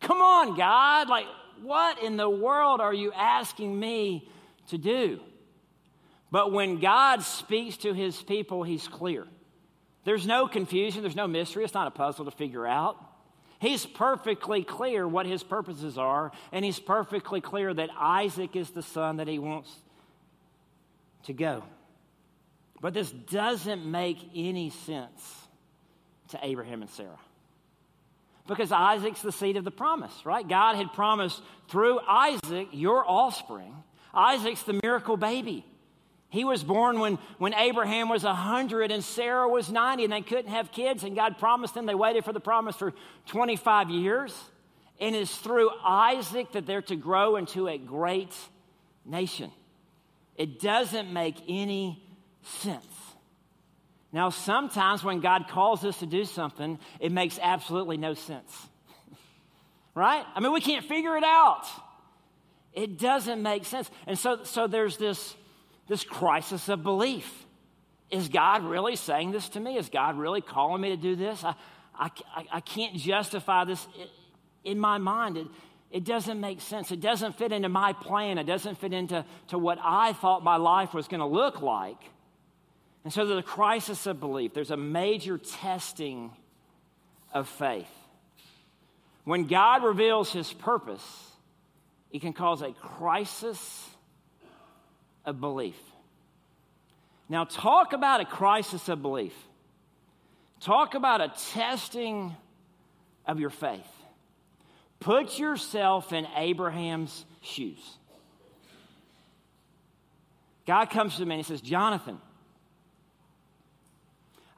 Come 0.00 0.18
on, 0.18 0.56
God. 0.56 1.08
Like, 1.08 1.26
what 1.62 2.02
in 2.02 2.16
the 2.16 2.28
world 2.28 2.80
are 2.80 2.92
you 2.92 3.12
asking 3.12 3.78
me 3.78 4.28
to 4.68 4.78
do? 4.78 5.20
But 6.32 6.52
when 6.52 6.80
God 6.80 7.22
speaks 7.22 7.76
to 7.78 7.92
his 7.92 8.20
people, 8.20 8.64
he's 8.64 8.88
clear. 8.88 9.26
There's 10.04 10.26
no 10.26 10.48
confusion, 10.48 11.02
there's 11.02 11.16
no 11.16 11.28
mystery. 11.28 11.64
It's 11.64 11.74
not 11.74 11.86
a 11.86 11.92
puzzle 11.92 12.24
to 12.24 12.30
figure 12.32 12.66
out. 12.66 12.96
He's 13.60 13.86
perfectly 13.86 14.64
clear 14.64 15.06
what 15.06 15.26
his 15.26 15.42
purposes 15.42 15.96
are, 15.98 16.32
and 16.50 16.64
he's 16.64 16.80
perfectly 16.80 17.40
clear 17.40 17.72
that 17.72 17.90
Isaac 17.96 18.56
is 18.56 18.70
the 18.70 18.82
son 18.82 19.18
that 19.18 19.28
he 19.28 19.38
wants 19.38 19.70
to 21.24 21.32
go. 21.32 21.62
But 22.80 22.94
this 22.94 23.10
doesn't 23.10 23.84
make 23.84 24.18
any 24.34 24.70
sense 24.70 25.46
to 26.28 26.38
Abraham 26.42 26.82
and 26.82 26.90
Sarah. 26.90 27.18
Because 28.46 28.72
Isaac's 28.72 29.22
the 29.22 29.32
seed 29.32 29.56
of 29.56 29.64
the 29.64 29.70
promise, 29.70 30.12
right? 30.24 30.46
God 30.46 30.76
had 30.76 30.92
promised 30.92 31.40
through 31.68 32.00
Isaac, 32.00 32.68
your 32.72 33.08
offspring. 33.08 33.74
Isaac's 34.14 34.62
the 34.62 34.80
miracle 34.82 35.16
baby. 35.16 35.64
He 36.30 36.44
was 36.44 36.62
born 36.62 37.00
when, 37.00 37.18
when 37.38 37.54
Abraham 37.54 38.08
was 38.08 38.22
100 38.22 38.92
and 38.92 39.04
Sarah 39.04 39.48
was 39.48 39.70
90, 39.70 40.04
and 40.04 40.12
they 40.12 40.20
couldn't 40.20 40.50
have 40.50 40.72
kids, 40.72 41.04
and 41.04 41.14
God 41.14 41.38
promised 41.38 41.74
them. 41.74 41.86
They 41.86 41.94
waited 41.94 42.24
for 42.24 42.32
the 42.32 42.40
promise 42.40 42.76
for 42.76 42.94
25 43.26 43.90
years. 43.90 44.36
And 45.00 45.16
it's 45.16 45.34
through 45.36 45.70
Isaac 45.84 46.52
that 46.52 46.66
they're 46.66 46.82
to 46.82 46.96
grow 46.96 47.36
into 47.36 47.68
a 47.68 47.78
great 47.78 48.34
nation. 49.04 49.50
It 50.36 50.60
doesn't 50.60 51.12
make 51.12 51.36
any 51.48 52.02
sense. 52.42 52.86
Now, 54.12 54.30
sometimes 54.30 55.04
when 55.04 55.20
God 55.20 55.46
calls 55.48 55.84
us 55.84 55.98
to 55.98 56.06
do 56.06 56.24
something, 56.24 56.78
it 56.98 57.12
makes 57.12 57.38
absolutely 57.40 57.96
no 57.96 58.14
sense. 58.14 58.68
right? 59.94 60.24
I 60.34 60.40
mean, 60.40 60.52
we 60.52 60.60
can't 60.60 60.84
figure 60.84 61.16
it 61.16 61.24
out. 61.24 61.64
It 62.72 62.98
doesn't 62.98 63.42
make 63.42 63.64
sense. 63.64 63.90
And 64.06 64.18
so, 64.18 64.44
so 64.44 64.66
there's 64.66 64.96
this 64.96 65.36
this 65.90 66.04
crisis 66.04 66.68
of 66.68 66.84
belief. 66.84 67.28
Is 68.10 68.28
God 68.28 68.62
really 68.62 68.94
saying 68.94 69.32
this 69.32 69.48
to 69.50 69.60
me? 69.60 69.76
Is 69.76 69.88
God 69.88 70.16
really 70.16 70.40
calling 70.40 70.80
me 70.80 70.90
to 70.90 70.96
do 70.96 71.16
this? 71.16 71.42
I, 71.42 71.54
I, 71.98 72.10
I 72.52 72.60
can't 72.60 72.94
justify 72.94 73.64
this 73.64 73.84
in 74.62 74.78
my 74.78 74.98
mind. 74.98 75.36
It, 75.36 75.46
it 75.90 76.04
doesn't 76.04 76.40
make 76.40 76.60
sense. 76.60 76.92
It 76.92 77.00
doesn't 77.00 77.36
fit 77.36 77.50
into 77.50 77.68
my 77.68 77.92
plan. 77.92 78.38
It 78.38 78.44
doesn't 78.44 78.78
fit 78.78 78.92
into 78.92 79.24
to 79.48 79.58
what 79.58 79.78
I 79.82 80.12
thought 80.12 80.44
my 80.44 80.56
life 80.56 80.94
was 80.94 81.08
going 81.08 81.20
to 81.20 81.26
look 81.26 81.60
like. 81.60 81.98
And 83.04 83.12
so 83.12 83.24
there's 83.24 83.40
a 83.40 83.42
crisis 83.42 84.06
of 84.06 84.20
belief. 84.20 84.52
There's 84.52 84.70
a 84.70 84.76
major 84.76 85.38
testing 85.38 86.30
of 87.32 87.48
faith. 87.48 87.90
When 89.24 89.46
God 89.46 89.84
reveals 89.84 90.32
his 90.32 90.52
purpose, 90.52 91.04
it 92.10 92.20
can 92.20 92.32
cause 92.32 92.62
a 92.62 92.72
crisis 92.72 93.88
of 95.24 95.40
belief. 95.40 95.78
Now, 97.28 97.44
talk 97.44 97.92
about 97.92 98.20
a 98.20 98.24
crisis 98.24 98.88
of 98.88 99.02
belief. 99.02 99.34
Talk 100.60 100.94
about 100.94 101.20
a 101.20 101.32
testing 101.52 102.34
of 103.24 103.38
your 103.38 103.50
faith. 103.50 103.86
Put 104.98 105.38
yourself 105.38 106.12
in 106.12 106.26
Abraham's 106.36 107.24
shoes. 107.40 107.78
God 110.66 110.90
comes 110.90 111.16
to 111.16 111.24
me 111.24 111.36
and 111.36 111.44
he 111.44 111.48
says, 111.48 111.60
Jonathan, 111.60 112.20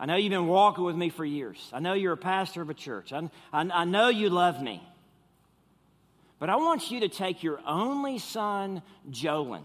I 0.03 0.05
know 0.05 0.17
you've 0.17 0.31
been 0.31 0.49
walking 0.49 0.83
with 0.83 0.97
me 0.97 1.11
for 1.11 1.25
years. 1.25 1.71
I 1.73 1.79
know 1.79 1.93
you're 1.93 2.15
a 2.15 2.17
pastor 2.17 2.61
of 2.61 2.69
a 2.69 2.75
church. 2.75 3.13
I, 3.13 3.31
I, 3.53 3.61
I 3.73 3.85
know 3.85 4.09
you 4.09 4.31
love 4.31 4.61
me. 4.61 4.83
But 6.41 6.51
I 6.51 6.57
want 6.57 6.91
you 6.91 6.99
to 7.01 7.09
take 7.09 7.45
your 7.45 7.61
only 7.65 8.19
son, 8.19 8.83
Jolin, 9.13 9.63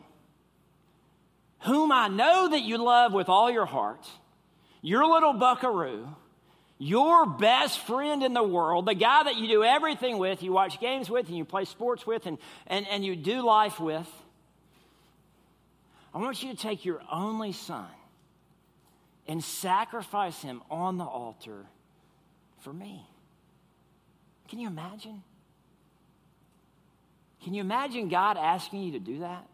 whom 1.62 1.92
I 1.92 2.08
know 2.08 2.50
that 2.50 2.62
you 2.62 2.78
love 2.78 3.14
with 3.14 3.30
all 3.30 3.50
your 3.50 3.66
heart, 3.66 4.08
your 4.84 5.08
little 5.12 5.34
buckaroo, 5.34 6.08
your 6.78 7.26
best 7.26 7.80
friend 7.80 8.22
in 8.22 8.36
the 8.36 8.44
world, 8.44 8.86
the 8.86 8.94
guy 8.94 9.24
that 9.24 9.38
you 9.38 9.48
do 9.48 9.64
everything 9.64 10.20
with, 10.20 10.44
you 10.44 10.52
watch 10.52 10.80
games 10.80 11.10
with, 11.10 11.30
and 11.30 11.36
you 11.36 11.46
play 11.46 11.66
sports 11.66 12.06
with, 12.06 12.28
and, 12.28 12.38
and, 12.68 12.88
and 12.90 13.04
you 13.04 13.16
do 13.16 13.44
life 13.44 13.80
with. 13.80 14.08
I 16.14 16.20
want 16.20 16.44
you 16.44 16.52
to 16.52 16.58
take 16.58 16.86
your 16.86 17.02
only 17.12 17.54
son 17.54 17.88
and 19.28 19.44
sacrifice 19.44 20.42
him 20.42 20.62
on 20.70 20.98
the 20.98 21.04
altar 21.04 21.66
for 22.60 22.72
me. 22.74 23.06
Can 24.48 24.60
you 24.60 24.68
imagine? 24.68 25.24
Can 27.44 27.54
you 27.54 27.62
imagine 27.62 28.10
God 28.10 28.38
asking 28.38 28.84
you 28.84 28.92
to 28.94 29.00
do 29.00 29.20
that? 29.20 29.48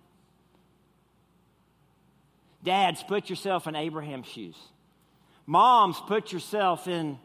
Dads, 2.64 3.04
put 3.04 3.30
yourself 3.30 3.68
in 3.68 3.76
Abraham's 3.76 4.28
shoes. 4.28 4.56
Moms, 5.46 6.00
put 6.08 6.32
yourself 6.32 6.88
in 6.88 7.20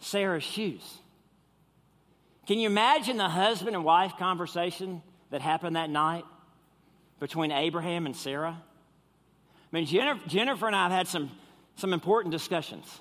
Sarah's 0.00 0.42
shoes. 0.42 0.98
Can 2.46 2.58
you 2.58 2.66
imagine 2.66 3.16
the 3.16 3.28
husband 3.28 3.76
and 3.76 3.84
wife 3.84 4.14
conversation 4.18 5.02
that 5.30 5.40
happened 5.40 5.76
that 5.76 5.88
night 5.88 6.24
between 7.20 7.52
Abraham 7.52 8.06
and 8.06 8.16
Sarah? 8.16 8.60
I 9.72 9.76
mean, 9.76 9.86
Jennifer, 9.86 10.28
Jennifer 10.28 10.66
and 10.66 10.74
I 10.74 10.82
have 10.82 10.92
had 10.92 11.06
some, 11.06 11.30
some 11.76 11.92
important 11.92 12.32
discussions. 12.32 13.00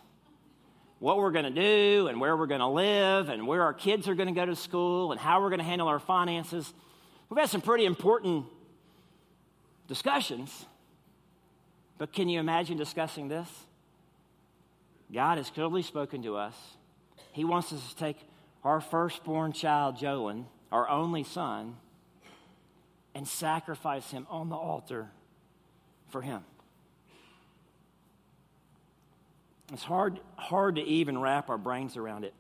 What 1.00 1.18
we're 1.18 1.32
going 1.32 1.52
to 1.54 1.62
do, 1.62 2.08
and 2.08 2.22
where 2.22 2.38
we're 2.38 2.48
going 2.48 2.62
to 2.62 2.68
live, 2.68 3.30
and 3.30 3.48
where 3.48 3.64
our 3.64 3.74
kids 3.74 4.08
are 4.08 4.16
going 4.16 4.28
to 4.28 4.36
go 4.36 4.46
to 4.46 4.56
school, 4.56 5.12
and 5.12 5.20
how 5.20 5.42
we're 5.42 5.50
going 5.50 5.60
to 5.60 5.66
handle 5.66 5.88
our 5.88 6.00
finances. 6.00 6.72
We've 7.30 7.40
had 7.40 7.50
some 7.50 7.62
pretty 7.62 7.86
important 7.86 8.46
discussions. 9.88 10.66
But 11.98 12.14
can 12.14 12.30
you 12.30 12.40
imagine 12.40 12.78
discussing 12.78 13.28
this? 13.28 13.48
God 15.12 15.38
has 15.38 15.50
clearly 15.50 15.82
spoken 15.82 16.24
to 16.24 16.36
us. 16.36 16.56
He 17.32 17.44
wants 17.46 17.74
us 17.74 17.90
to 17.90 17.96
take 17.96 18.18
our 18.64 18.80
firstborn 18.80 19.54
child, 19.54 19.98
Jolin, 19.98 20.46
our 20.72 20.88
only 20.90 21.24
son, 21.24 21.78
and 23.14 23.28
sacrifice 23.28 24.12
him 24.12 24.26
on 24.30 24.50
the 24.50 24.56
altar 24.56 25.10
for 26.10 26.22
him. 26.22 26.44
It's 29.72 29.84
hard, 29.84 30.20
hard 30.36 30.76
to 30.76 30.82
even 30.82 31.18
wrap 31.18 31.50
our 31.50 31.58
brains 31.58 31.96
around 31.98 32.26
it. 32.26 32.34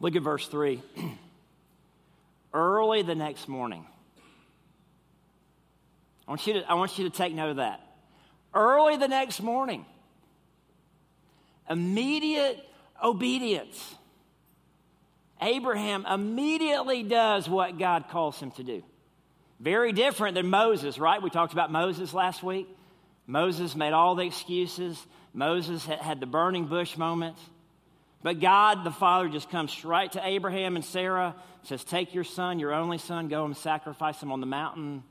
Look 0.00 0.16
at 0.16 0.22
verse 0.22 0.46
3. 0.48 0.82
Early 2.54 3.02
the 3.02 3.14
next 3.14 3.48
morning, 3.48 3.84
I 6.26 6.30
want, 6.30 6.46
you 6.46 6.54
to, 6.54 6.70
I 6.70 6.74
want 6.74 6.98
you 6.98 7.04
to 7.04 7.10
take 7.10 7.34
note 7.34 7.50
of 7.50 7.56
that 7.56 7.82
early 8.54 8.96
the 8.96 9.08
next 9.08 9.40
morning. 9.40 9.84
Immediate 11.68 12.58
obedience. 13.02 13.94
Abraham 15.40 16.04
immediately 16.06 17.02
does 17.02 17.48
what 17.48 17.78
God 17.78 18.08
calls 18.08 18.40
him 18.40 18.50
to 18.52 18.64
do. 18.64 18.82
Very 19.60 19.92
different 19.92 20.34
than 20.34 20.48
Moses, 20.48 20.98
right? 20.98 21.22
We 21.22 21.30
talked 21.30 21.52
about 21.52 21.70
Moses 21.70 22.12
last 22.14 22.42
week. 22.42 22.68
Moses 23.26 23.76
made 23.76 23.92
all 23.92 24.14
the 24.14 24.24
excuses. 24.24 24.98
Moses 25.38 25.86
had 25.86 26.18
the 26.18 26.26
burning 26.26 26.66
bush 26.66 26.96
moment. 26.96 27.36
But 28.24 28.40
God 28.40 28.82
the 28.82 28.90
Father 28.90 29.28
just 29.28 29.48
comes 29.50 29.84
right 29.84 30.10
to 30.10 30.26
Abraham 30.26 30.74
and 30.74 30.84
Sarah, 30.84 31.36
says, 31.62 31.84
Take 31.84 32.12
your 32.12 32.24
son, 32.24 32.58
your 32.58 32.74
only 32.74 32.98
son, 32.98 33.28
go 33.28 33.44
and 33.44 33.56
sacrifice 33.56 34.20
him 34.20 34.32
on 34.32 34.40
the 34.40 34.46
mountain 34.46 35.04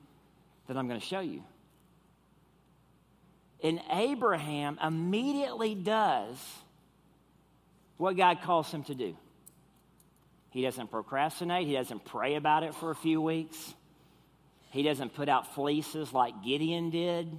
that 0.67 0.75
I'm 0.75 0.89
going 0.89 1.00
to 1.00 1.05
show 1.05 1.22
you. 1.22 1.43
And 3.63 3.79
Abraham 3.89 4.77
immediately 4.84 5.74
does 5.74 6.38
what 7.96 8.17
God 8.17 8.41
calls 8.41 8.69
him 8.69 8.84
to 8.84 8.96
do. 8.96 9.15
He 10.50 10.62
doesn't 10.62 10.91
procrastinate, 10.91 11.67
he 11.67 11.74
doesn't 11.74 12.03
pray 12.03 12.36
about 12.36 12.63
it 12.63 12.75
for 12.75 12.91
a 12.91 12.96
few 12.96 13.22
weeks, 13.22 13.74
he 14.72 14.84
doesn't 14.84 15.15
put 15.15 15.29
out 15.29 15.55
fleeces 15.55 16.12
like 16.12 16.43
Gideon 16.43 16.89
did. 16.89 17.31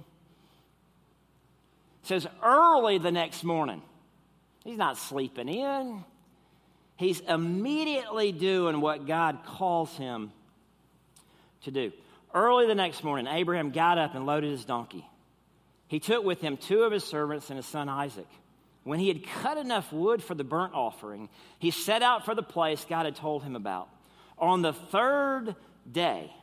It 2.03 2.07
says 2.07 2.27
early 2.43 2.97
the 2.97 3.11
next 3.11 3.43
morning, 3.43 3.81
he's 4.63 4.77
not 4.77 4.97
sleeping 4.97 5.49
in. 5.49 6.03
He's 6.95 7.21
immediately 7.21 8.31
doing 8.31 8.81
what 8.81 9.07
God 9.07 9.39
calls 9.45 9.95
him 9.95 10.31
to 11.63 11.71
do. 11.71 11.91
Early 12.33 12.67
the 12.67 12.75
next 12.75 13.03
morning, 13.03 13.27
Abraham 13.27 13.71
got 13.71 13.97
up 13.97 14.15
and 14.15 14.25
loaded 14.25 14.51
his 14.51 14.65
donkey. 14.65 15.05
He 15.87 15.99
took 15.99 16.23
with 16.23 16.41
him 16.41 16.57
two 16.57 16.83
of 16.83 16.91
his 16.91 17.03
servants 17.03 17.49
and 17.49 17.57
his 17.57 17.65
son 17.65 17.89
Isaac. 17.89 18.27
When 18.83 18.99
he 18.99 19.07
had 19.07 19.25
cut 19.25 19.57
enough 19.57 19.91
wood 19.91 20.23
for 20.23 20.35
the 20.35 20.43
burnt 20.43 20.73
offering, 20.73 21.29
he 21.57 21.71
set 21.71 22.01
out 22.01 22.25
for 22.25 22.35
the 22.35 22.43
place 22.43 22.85
God 22.87 23.05
had 23.05 23.15
told 23.15 23.43
him 23.43 23.55
about. 23.55 23.89
On 24.37 24.61
the 24.61 24.73
third 24.73 25.55
day, 25.91 26.33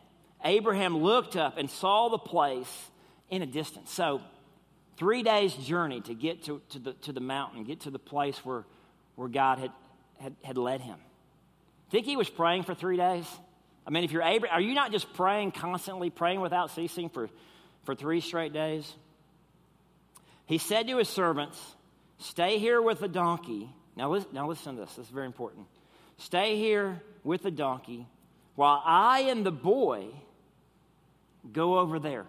Abraham 0.45 0.99
looked 0.99 1.37
up 1.37 1.59
and 1.59 1.71
saw 1.71 2.09
the 2.09 2.19
place 2.19 2.91
in 3.31 3.43
a 3.43 3.47
distance. 3.47 3.91
So, 3.91 4.21
three 4.97 5.23
days' 5.23 5.55
journey 5.55 6.01
to 6.03 6.15
get 6.15 6.45
to, 6.45 6.61
to, 6.71 6.79
the, 6.79 6.93
to 6.95 7.13
the 7.13 7.21
mountain, 7.21 7.65
get 7.65 7.81
to 7.81 7.91
the 7.91 7.99
place 7.99 8.37
where, 8.45 8.65
where 9.15 9.29
God 9.29 9.59
had, 9.59 9.73
had, 10.19 10.37
had 10.43 10.59
led 10.59 10.81
him. 10.81 10.99
Think 11.91 12.07
he 12.07 12.17
was 12.17 12.29
praying 12.29 12.65
for 12.65 12.75
three 12.75 12.97
days? 12.97 13.27
I 13.87 13.91
mean, 13.91 14.03
if 14.03 14.11
you're 14.11 14.23
Abraham, 14.23 14.57
are 14.57 14.61
you 14.61 14.75
not 14.75 14.91
just 14.91 15.13
praying 15.15 15.53
constantly, 15.53 16.11
praying 16.11 16.41
without 16.41 16.71
ceasing 16.71 17.09
for, 17.09 17.29
for 17.85 17.95
three 17.95 18.21
straight 18.21 18.53
days? 18.53 18.93
He 20.47 20.59
said 20.59 20.89
to 20.89 20.99
his 20.99 21.09
servants, 21.09 21.61
Stay 22.19 22.59
here 22.59 22.81
with 22.81 23.01
the 23.01 23.09
donkey. 23.09 23.71
Now 23.95 24.11
listen, 24.11 24.31
now 24.33 24.49
listen 24.49 24.75
to 24.75 24.81
this. 24.81 24.95
This 24.95 25.07
is 25.07 25.13
very 25.13 25.27
important. 25.27 25.67
Stay 26.19 26.57
here 26.57 27.03
with 27.25 27.43
the 27.43 27.51
donkey 27.51 28.07
while 28.55 28.83
I 28.85 29.21
and 29.29 29.45
the 29.45 29.53
boy 29.53 30.07
go 31.53 31.79
over 31.79 31.99
there. 31.99 32.27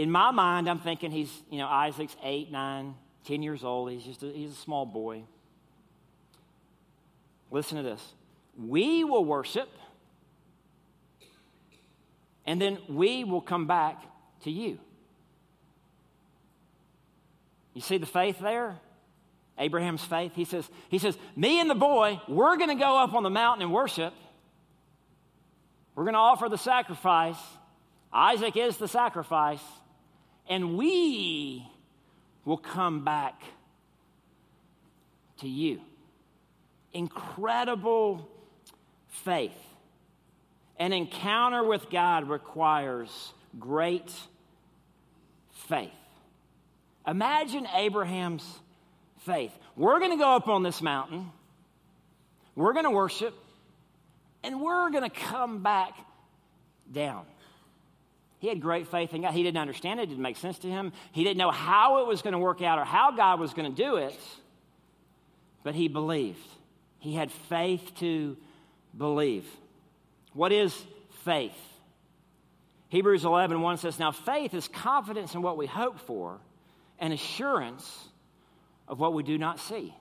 In 0.00 0.10
my 0.10 0.30
mind, 0.30 0.66
I'm 0.66 0.78
thinking 0.78 1.10
he's, 1.10 1.30
you 1.50 1.58
know, 1.58 1.66
Isaac's 1.66 2.16
eight, 2.22 2.50
nine, 2.50 2.94
ten 3.26 3.42
years 3.42 3.62
old. 3.62 3.90
He's 3.90 4.02
just 4.02 4.22
a, 4.22 4.28
he's 4.28 4.52
a 4.52 4.54
small 4.54 4.86
boy. 4.86 5.24
Listen 7.50 7.76
to 7.76 7.82
this. 7.82 8.02
We 8.56 9.04
will 9.04 9.26
worship, 9.26 9.68
and 12.46 12.58
then 12.58 12.78
we 12.88 13.24
will 13.24 13.42
come 13.42 13.66
back 13.66 14.02
to 14.44 14.50
you. 14.50 14.78
You 17.74 17.82
see 17.82 17.98
the 17.98 18.06
faith 18.06 18.38
there? 18.38 18.78
Abraham's 19.58 20.02
faith. 20.02 20.32
He 20.34 20.46
says, 20.46 20.66
he 20.88 20.98
says, 20.98 21.18
Me 21.36 21.60
and 21.60 21.68
the 21.68 21.74
boy, 21.74 22.22
we're 22.26 22.56
going 22.56 22.70
to 22.70 22.82
go 22.82 22.96
up 22.96 23.12
on 23.12 23.22
the 23.22 23.28
mountain 23.28 23.64
and 23.64 23.70
worship. 23.70 24.14
We're 25.94 26.04
going 26.04 26.14
to 26.14 26.20
offer 26.20 26.48
the 26.48 26.56
sacrifice. 26.56 27.36
Isaac 28.10 28.56
is 28.56 28.78
the 28.78 28.88
sacrifice. 28.88 29.60
And 30.50 30.76
we 30.76 31.64
will 32.44 32.58
come 32.58 33.04
back 33.04 33.40
to 35.38 35.48
you. 35.48 35.80
Incredible 36.92 38.28
faith. 39.08 39.56
An 40.76 40.92
encounter 40.92 41.62
with 41.62 41.88
God 41.88 42.28
requires 42.28 43.32
great 43.60 44.12
faith. 45.52 45.90
Imagine 47.06 47.68
Abraham's 47.74 48.44
faith. 49.18 49.52
We're 49.76 50.00
going 50.00 50.10
to 50.10 50.16
go 50.16 50.34
up 50.34 50.48
on 50.48 50.64
this 50.64 50.82
mountain, 50.82 51.30
we're 52.56 52.72
going 52.72 52.86
to 52.86 52.90
worship, 52.90 53.34
and 54.42 54.60
we're 54.60 54.90
going 54.90 55.08
to 55.08 55.10
come 55.10 55.62
back 55.62 55.94
down. 56.90 57.24
He 58.40 58.48
had 58.48 58.60
great 58.60 58.88
faith 58.88 59.12
in 59.12 59.20
God. 59.20 59.34
He 59.34 59.42
didn't 59.42 59.60
understand 59.60 60.00
it, 60.00 60.04
it 60.04 60.06
didn't 60.06 60.22
make 60.22 60.38
sense 60.38 60.58
to 60.60 60.68
him. 60.68 60.92
He 61.12 61.22
didn't 61.22 61.36
know 61.36 61.50
how 61.50 62.00
it 62.02 62.06
was 62.06 62.22
going 62.22 62.32
to 62.32 62.38
work 62.38 62.62
out 62.62 62.78
or 62.78 62.84
how 62.84 63.12
God 63.12 63.38
was 63.38 63.52
going 63.52 63.70
to 63.72 63.82
do 63.82 63.96
it, 63.96 64.18
but 65.62 65.74
he 65.74 65.88
believed. 65.88 66.38
He 66.98 67.14
had 67.14 67.30
faith 67.30 67.92
to 68.00 68.38
believe. 68.96 69.46
What 70.32 70.52
is 70.52 70.74
faith? 71.24 71.56
Hebrews 72.88 73.24
11, 73.26 73.60
1 73.60 73.76
says, 73.76 73.98
Now 73.98 74.10
faith 74.10 74.54
is 74.54 74.68
confidence 74.68 75.34
in 75.34 75.42
what 75.42 75.58
we 75.58 75.66
hope 75.66 76.00
for 76.00 76.40
and 76.98 77.12
assurance 77.12 78.08
of 78.88 78.98
what 78.98 79.12
we 79.12 79.22
do 79.22 79.36
not 79.36 79.60
see. 79.60 79.94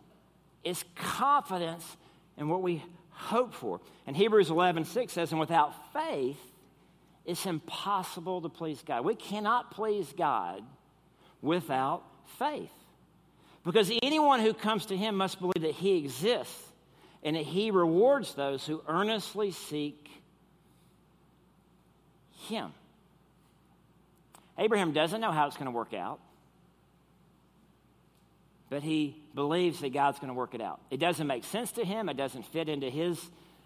It's 0.63 0.83
confidence 0.95 1.97
in 2.37 2.47
what 2.47 2.61
we 2.61 2.83
hope 3.09 3.53
for. 3.53 3.81
And 4.07 4.15
Hebrews 4.15 4.49
11, 4.49 4.85
6 4.85 5.11
says, 5.11 5.31
And 5.31 5.39
without 5.39 5.73
faith, 5.93 6.39
it's 7.29 7.45
impossible 7.45 8.41
to 8.41 8.49
please 8.49 8.81
God. 8.85 9.05
We 9.05 9.15
cannot 9.15 9.71
please 9.71 10.11
God 10.17 10.63
without 11.41 12.03
faith. 12.37 12.71
Because 13.63 13.91
anyone 14.01 14.39
who 14.39 14.53
comes 14.53 14.87
to 14.87 14.97
Him 14.97 15.15
must 15.15 15.39
believe 15.39 15.61
that 15.61 15.75
He 15.75 15.97
exists 15.97 16.61
and 17.23 17.35
that 17.35 17.45
He 17.45 17.71
rewards 17.71 18.33
those 18.33 18.65
who 18.65 18.81
earnestly 18.87 19.51
seek 19.51 20.09
Him. 22.47 22.71
Abraham 24.57 24.91
doesn't 24.91 25.21
know 25.21 25.31
how 25.31 25.47
it's 25.47 25.55
going 25.55 25.65
to 25.65 25.71
work 25.71 25.93
out 25.93 26.19
but 28.69 28.83
he 28.83 29.15
believes 29.33 29.79
that 29.79 29.93
God's 29.93 30.19
going 30.19 30.29
to 30.29 30.33
work 30.33 30.53
it 30.53 30.61
out. 30.61 30.79
It 30.91 30.99
doesn't 30.99 31.25
make 31.25 31.43
sense 31.43 31.71
to 31.73 31.83
him, 31.83 32.07
it 32.07 32.17
doesn't 32.17 32.45
fit 32.45 32.69
into 32.69 32.89
his 32.89 33.19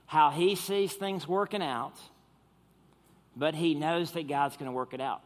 how 0.06 0.32
he 0.32 0.56
sees 0.56 0.94
things 0.94 1.28
working 1.28 1.62
out, 1.62 1.94
but 3.36 3.56
he 3.56 3.74
knows 3.74 4.12
that 4.12 4.28
God's 4.28 4.58
going 4.58 4.70
to 4.70 4.76
work 4.76 4.94
it 4.94 5.02
out. 5.02 5.22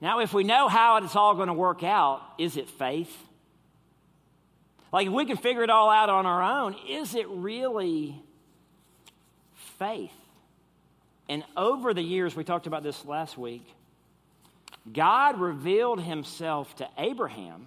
Now, 0.00 0.20
if 0.20 0.34
we 0.34 0.44
know 0.44 0.68
how 0.68 0.98
it's 0.98 1.16
all 1.16 1.34
going 1.34 1.48
to 1.48 1.54
work 1.54 1.82
out, 1.82 2.22
is 2.38 2.56
it 2.56 2.68
faith? 2.68 3.14
Like, 4.92 5.06
if 5.06 5.12
we 5.12 5.24
can 5.24 5.36
figure 5.36 5.62
it 5.62 5.70
all 5.70 5.90
out 5.90 6.10
on 6.10 6.26
our 6.26 6.42
own, 6.42 6.76
is 6.88 7.14
it 7.14 7.26
really 7.28 8.22
faith? 9.78 10.12
And 11.28 11.44
over 11.56 11.92
the 11.94 12.02
years, 12.02 12.36
we 12.36 12.44
talked 12.44 12.66
about 12.66 12.82
this 12.82 13.04
last 13.04 13.36
week, 13.36 13.66
God 14.92 15.40
revealed 15.40 16.00
himself 16.00 16.76
to 16.76 16.88
Abraham 16.98 17.66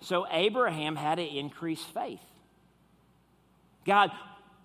so 0.00 0.26
Abraham 0.30 0.96
had 0.96 1.16
to 1.16 1.24
increase 1.24 1.82
faith. 1.82 2.20
God 3.84 4.10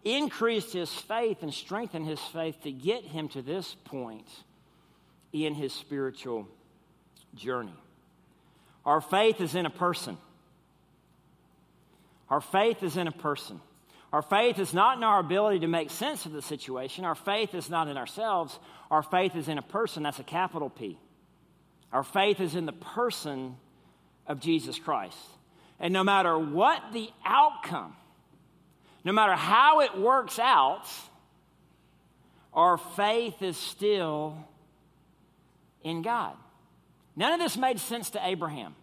increased 0.04 0.74
his 0.74 0.90
faith 0.92 1.44
and 1.44 1.54
strengthened 1.54 2.06
his 2.06 2.20
faith 2.20 2.62
to 2.64 2.72
get 2.72 3.04
him 3.04 3.28
to 3.30 3.42
this 3.42 3.76
point 3.86 4.28
in 5.32 5.54
his 5.54 5.74
spiritual 5.74 6.48
journey. 7.36 7.76
Our 8.86 9.02
faith 9.02 9.42
is 9.42 9.56
in 9.56 9.66
a 9.66 9.70
person. 9.70 10.18
Our 12.30 12.42
faith 12.42 12.82
is 12.84 12.98
in 12.98 13.08
a 13.08 13.12
person. 13.12 13.60
Our 14.14 14.22
faith 14.22 14.60
is 14.60 14.74
not 14.74 14.98
in 14.98 15.04
our 15.04 15.20
ability 15.20 15.60
to 15.60 15.68
make 15.68 15.90
sense 15.90 16.26
of 16.26 16.34
the 16.34 16.42
situation. 16.42 17.06
Our 17.06 17.16
faith 17.16 17.54
is 17.54 17.70
not 17.70 17.88
in 17.88 17.98
ourselves. 17.98 18.58
Our 18.90 19.04
faith 19.04 19.36
is 19.36 19.48
in 19.48 19.58
a 19.58 19.62
person. 19.62 20.04
That's 20.04 20.20
a 20.20 20.24
capital 20.24 20.70
P. 20.70 20.98
Our 21.94 22.04
faith 22.04 22.40
is 22.40 22.56
in 22.56 22.66
the 22.66 22.74
person 22.74 23.56
of 24.28 24.40
Jesus 24.40 24.80
Christ. 24.80 25.18
And 25.80 25.94
no 25.94 26.04
matter 26.04 26.38
what 26.38 26.82
the 26.94 27.10
outcome, 27.26 27.96
no 29.04 29.12
matter 29.12 29.34
how 29.34 29.82
it 29.82 29.98
works 29.98 30.40
out, 30.40 30.86
our 32.54 32.78
faith 32.78 33.42
is 33.42 33.58
still 33.58 34.38
in 35.84 36.02
God. 36.02 36.36
None 37.16 37.34
of 37.34 37.40
this 37.40 37.58
made 37.58 37.80
sense 37.80 38.12
to 38.12 38.26
Abraham. 38.26 38.76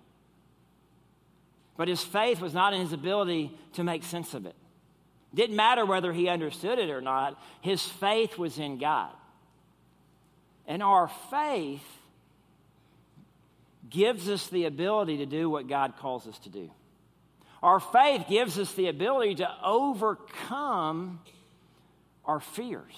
But 1.76 1.88
his 1.88 2.02
faith 2.02 2.40
was 2.40 2.54
not 2.54 2.74
in 2.74 2.80
his 2.80 2.92
ability 2.92 3.56
to 3.74 3.84
make 3.84 4.02
sense 4.02 4.34
of 4.34 4.46
it. 4.46 4.56
Didn't 5.34 5.56
matter 5.56 5.84
whether 5.86 6.12
he 6.12 6.28
understood 6.28 6.78
it 6.78 6.90
or 6.90 7.00
not, 7.00 7.40
his 7.60 7.82
faith 7.82 8.38
was 8.38 8.58
in 8.58 8.78
God. 8.78 9.12
And 10.66 10.82
our 10.82 11.08
faith 11.30 11.84
gives 13.88 14.28
us 14.28 14.48
the 14.48 14.64
ability 14.64 15.18
to 15.18 15.26
do 15.26 15.48
what 15.48 15.68
God 15.68 15.94
calls 15.98 16.26
us 16.26 16.38
to 16.40 16.48
do. 16.48 16.70
Our 17.62 17.80
faith 17.80 18.26
gives 18.28 18.58
us 18.58 18.72
the 18.74 18.88
ability 18.88 19.36
to 19.36 19.48
overcome 19.64 21.20
our 22.24 22.40
fears. 22.40 22.94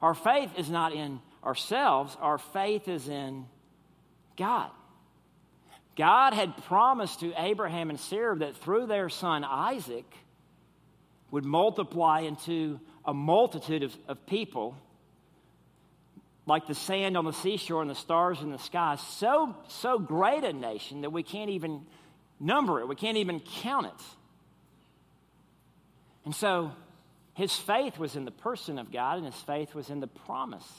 Our 0.00 0.14
faith 0.14 0.50
is 0.58 0.68
not 0.68 0.92
in 0.92 1.20
ourselves, 1.44 2.16
our 2.20 2.38
faith 2.38 2.88
is 2.88 3.08
in 3.08 3.46
God. 4.36 4.70
God 5.96 6.32
had 6.32 6.56
promised 6.64 7.20
to 7.20 7.32
Abraham 7.36 7.90
and 7.90 8.00
Sarah 8.00 8.38
that 8.38 8.56
through 8.56 8.86
their 8.86 9.08
son 9.08 9.44
Isaac 9.44 10.06
would 11.30 11.44
multiply 11.44 12.20
into 12.20 12.80
a 13.04 13.12
multitude 13.12 13.82
of, 13.82 13.96
of 14.08 14.26
people 14.26 14.76
like 16.46 16.66
the 16.66 16.74
sand 16.74 17.16
on 17.16 17.24
the 17.24 17.32
seashore 17.32 17.82
and 17.82 17.90
the 17.90 17.94
stars 17.94 18.40
in 18.40 18.50
the 18.50 18.58
sky, 18.58 18.96
so, 18.96 19.54
so 19.68 19.98
great 19.98 20.42
a 20.42 20.52
nation 20.52 21.02
that 21.02 21.10
we 21.10 21.22
can't 21.22 21.50
even 21.50 21.86
number 22.42 22.80
it, 22.80 22.88
we 22.88 22.96
can't 22.96 23.16
even 23.16 23.40
count 23.40 23.86
it. 23.86 24.02
And 26.24 26.34
so 26.34 26.72
his 27.34 27.54
faith 27.56 27.98
was 27.98 28.16
in 28.16 28.24
the 28.24 28.30
person 28.30 28.78
of 28.78 28.92
God, 28.92 29.18
and 29.18 29.26
his 29.26 29.40
faith 29.42 29.74
was 29.74 29.90
in 29.90 30.00
the 30.00 30.06
promise 30.06 30.70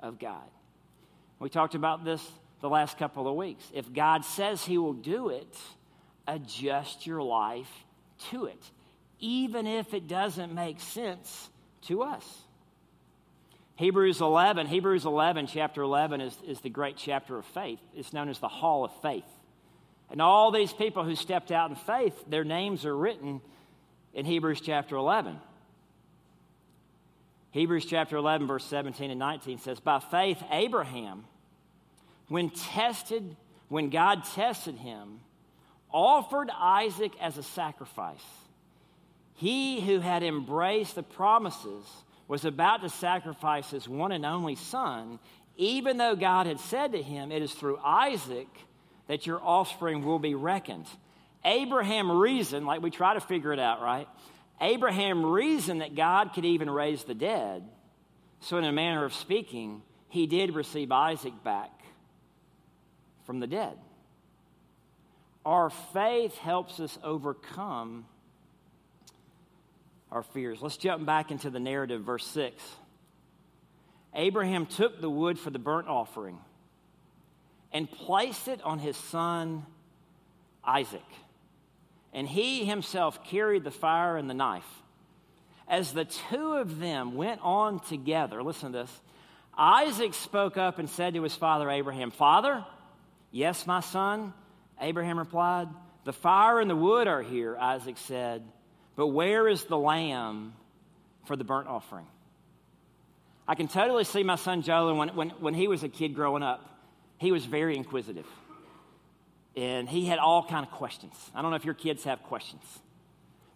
of 0.00 0.18
God. 0.18 0.48
We 1.38 1.48
talked 1.48 1.74
about 1.74 2.04
this 2.04 2.24
the 2.60 2.68
last 2.68 2.98
couple 2.98 3.26
of 3.26 3.34
weeks. 3.34 3.64
If 3.74 3.92
God 3.92 4.24
says 4.24 4.64
he 4.64 4.78
will 4.78 4.92
do 4.92 5.30
it, 5.30 5.56
adjust 6.26 7.06
your 7.06 7.22
life 7.22 7.70
to 8.30 8.46
it, 8.46 8.62
even 9.18 9.66
if 9.66 9.92
it 9.94 10.06
doesn't 10.06 10.54
make 10.54 10.80
sense 10.80 11.50
to 11.82 12.02
us. 12.02 12.24
Hebrews 13.76 14.20
11, 14.20 14.68
Hebrews 14.68 15.04
11, 15.04 15.48
chapter 15.48 15.82
11, 15.82 16.20
is, 16.20 16.36
is 16.46 16.60
the 16.60 16.70
great 16.70 16.96
chapter 16.96 17.36
of 17.36 17.44
faith. 17.46 17.80
It's 17.96 18.12
known 18.12 18.28
as 18.28 18.38
the 18.38 18.48
Hall 18.48 18.84
of 18.84 18.92
Faith. 19.02 19.24
And 20.12 20.20
all 20.20 20.50
these 20.50 20.74
people 20.74 21.04
who 21.04 21.16
stepped 21.16 21.50
out 21.50 21.70
in 21.70 21.76
faith, 21.76 22.22
their 22.28 22.44
names 22.44 22.84
are 22.84 22.96
written 22.96 23.40
in 24.12 24.26
Hebrews 24.26 24.60
chapter 24.60 24.94
11. 24.94 25.38
Hebrews 27.52 27.86
chapter 27.86 28.16
11, 28.18 28.46
verse 28.46 28.64
17 28.66 29.10
and 29.10 29.18
19 29.18 29.58
says, 29.58 29.80
By 29.80 30.00
faith, 30.00 30.42
Abraham, 30.50 31.24
when 32.28 32.50
tested, 32.50 33.36
when 33.68 33.88
God 33.88 34.24
tested 34.24 34.76
him, 34.76 35.20
offered 35.90 36.50
Isaac 36.54 37.12
as 37.18 37.38
a 37.38 37.42
sacrifice. 37.42 38.24
He 39.34 39.80
who 39.80 40.00
had 40.00 40.22
embraced 40.22 40.94
the 40.94 41.02
promises 41.02 41.86
was 42.28 42.44
about 42.44 42.82
to 42.82 42.90
sacrifice 42.90 43.70
his 43.70 43.88
one 43.88 44.12
and 44.12 44.26
only 44.26 44.56
son, 44.56 45.18
even 45.56 45.96
though 45.96 46.16
God 46.16 46.46
had 46.46 46.60
said 46.60 46.92
to 46.92 47.02
him, 47.02 47.32
It 47.32 47.42
is 47.42 47.52
through 47.52 47.78
Isaac 47.78 48.48
that 49.08 49.26
your 49.26 49.40
offspring 49.42 50.04
will 50.04 50.18
be 50.18 50.34
reckoned. 50.34 50.86
Abraham 51.44 52.10
reasoned, 52.10 52.66
like 52.66 52.82
we 52.82 52.90
try 52.90 53.14
to 53.14 53.20
figure 53.20 53.52
it 53.52 53.58
out, 53.58 53.82
right? 53.82 54.08
Abraham 54.60 55.26
reasoned 55.26 55.80
that 55.80 55.94
God 55.94 56.32
could 56.34 56.44
even 56.44 56.70
raise 56.70 57.04
the 57.04 57.14
dead. 57.14 57.64
So, 58.40 58.58
in 58.58 58.64
a 58.64 58.72
manner 58.72 59.04
of 59.04 59.14
speaking, 59.14 59.82
he 60.08 60.26
did 60.26 60.54
receive 60.54 60.92
Isaac 60.92 61.32
back 61.42 61.70
from 63.24 63.40
the 63.40 63.46
dead. 63.46 63.76
Our 65.44 65.70
faith 65.70 66.36
helps 66.38 66.78
us 66.78 66.98
overcome 67.02 68.04
our 70.12 70.22
fears. 70.22 70.60
Let's 70.60 70.76
jump 70.76 71.06
back 71.06 71.30
into 71.30 71.50
the 71.50 71.58
narrative, 71.58 72.02
verse 72.02 72.26
6. 72.26 72.62
Abraham 74.14 74.66
took 74.66 75.00
the 75.00 75.10
wood 75.10 75.38
for 75.38 75.50
the 75.50 75.58
burnt 75.58 75.88
offering 75.88 76.38
and 77.72 77.90
placed 77.90 78.48
it 78.48 78.62
on 78.62 78.78
his 78.78 78.96
son 78.96 79.64
Isaac. 80.64 81.04
And 82.12 82.28
he 82.28 82.64
himself 82.64 83.24
carried 83.24 83.64
the 83.64 83.70
fire 83.70 84.16
and 84.16 84.28
the 84.28 84.34
knife. 84.34 84.68
As 85.66 85.92
the 85.92 86.04
two 86.04 86.54
of 86.54 86.78
them 86.78 87.14
went 87.14 87.40
on 87.42 87.80
together, 87.80 88.42
listen 88.42 88.72
to 88.72 88.78
this. 88.78 89.00
Isaac 89.56 90.14
spoke 90.14 90.56
up 90.56 90.78
and 90.78 90.88
said 90.88 91.14
to 91.14 91.22
his 91.22 91.34
father 91.34 91.70
Abraham, 91.70 92.10
Father, 92.10 92.64
yes, 93.30 93.66
my 93.66 93.80
son, 93.80 94.34
Abraham 94.80 95.18
replied. 95.18 95.68
The 96.04 96.12
fire 96.12 96.60
and 96.60 96.68
the 96.68 96.76
wood 96.76 97.06
are 97.06 97.22
here, 97.22 97.56
Isaac 97.56 97.96
said, 97.96 98.42
but 98.96 99.08
where 99.08 99.48
is 99.48 99.64
the 99.64 99.78
lamb 99.78 100.52
for 101.26 101.36
the 101.36 101.44
burnt 101.44 101.68
offering? 101.68 102.06
I 103.46 103.54
can 103.54 103.68
totally 103.68 104.04
see 104.04 104.22
my 104.22 104.36
son 104.36 104.62
Joel 104.62 104.96
when, 104.96 105.08
when, 105.10 105.30
when 105.30 105.54
he 105.54 105.68
was 105.68 105.82
a 105.82 105.88
kid 105.88 106.14
growing 106.14 106.42
up 106.42 106.71
he 107.22 107.32
was 107.32 107.44
very 107.46 107.76
inquisitive. 107.76 108.26
And 109.56 109.88
he 109.88 110.06
had 110.06 110.18
all 110.18 110.44
kind 110.44 110.66
of 110.66 110.72
questions. 110.72 111.14
I 111.34 111.40
don't 111.40 111.50
know 111.50 111.56
if 111.56 111.64
your 111.64 111.74
kids 111.74 112.04
have 112.04 112.22
questions. 112.24 112.62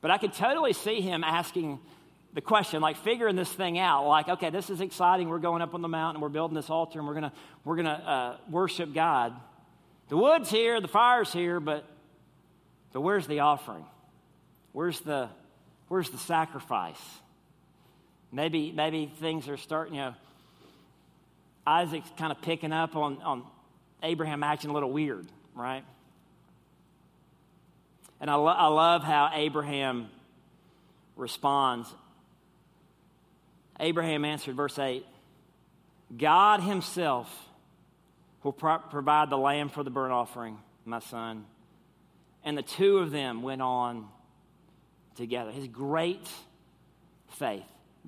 But 0.00 0.11
I 0.11 0.18
could 0.18 0.33
totally 0.33 0.72
see 0.72 1.00
him 1.00 1.24
asking 1.24 1.81
the 2.33 2.40
question, 2.40 2.81
like 2.81 2.96
figuring 2.98 3.35
this 3.35 3.50
thing 3.50 3.79
out. 3.79 4.07
Like, 4.07 4.29
okay, 4.29 4.50
this 4.50 4.70
is 4.70 4.81
exciting. 4.81 5.29
We're 5.29 5.38
going 5.38 5.62
up 5.62 5.74
on 5.74 5.83
the 5.83 5.88
mountain, 5.88 6.20
we're 6.20 6.29
building 6.29 6.55
this 6.55 6.70
altar, 6.70 6.98
and 6.98 7.09
we're 7.09 7.14
gonna 7.14 7.33
we're 7.64 7.76
gonna 7.76 7.90
uh, 7.90 8.50
worship 8.50 8.92
God. 8.92 9.35
The 10.11 10.16
wood's 10.16 10.50
here, 10.50 10.81
the 10.81 10.88
fire's 10.88 11.33
here, 11.33 11.61
but 11.61 11.85
but 12.92 13.00
where's 13.00 13.26
the 13.26 13.40
offering? 13.40 13.87
Where's 14.72 15.00
the 15.00 15.31
where's 15.88 16.11
the 16.11 16.18
sacrifice? 16.18 17.00
Maybe 18.31 18.70
maybe 18.70 19.11
things 19.18 19.48
are 19.48 19.57
starting. 19.57 19.94
You 19.94 20.00
know, 20.02 20.14
Isaac's 21.66 22.11
kind 22.18 22.31
of 22.31 22.42
picking 22.42 22.72
up 22.72 22.94
on 22.96 23.22
on 23.22 23.44
Abraham 24.07 24.42
acting 24.42 24.71
a 24.71 24.73
little 24.73 24.90
weird, 24.90 25.27
right? 25.55 25.85
And 28.21 28.31
I, 28.31 28.35
lo- 28.37 28.47
I 28.47 28.69
love 28.69 29.03
how 29.03 29.31
Abraham 29.35 30.09
responds. 31.16 31.92
Abraham 33.81 34.25
answered, 34.25 34.57
verse 34.57 34.79
8 34.79 35.05
God 36.16 36.61
Himself 36.61 37.29
will 38.42 38.53
pro- 38.53 38.79
provide 38.79 39.29
the 39.29 39.37
lamb 39.37 39.69
for 39.69 39.83
the 39.83 39.90
burnt 39.90 40.12
offering, 40.12 40.59
my 40.85 41.01
son. 41.01 41.45
And 42.45 42.57
the 42.57 42.62
two 42.62 42.99
of 42.99 43.11
them 43.11 43.42
went 43.42 43.61
on 43.61 44.09
together. 45.16 45.51
His 45.51 45.66
great 45.66 46.29
faith. 47.38 47.64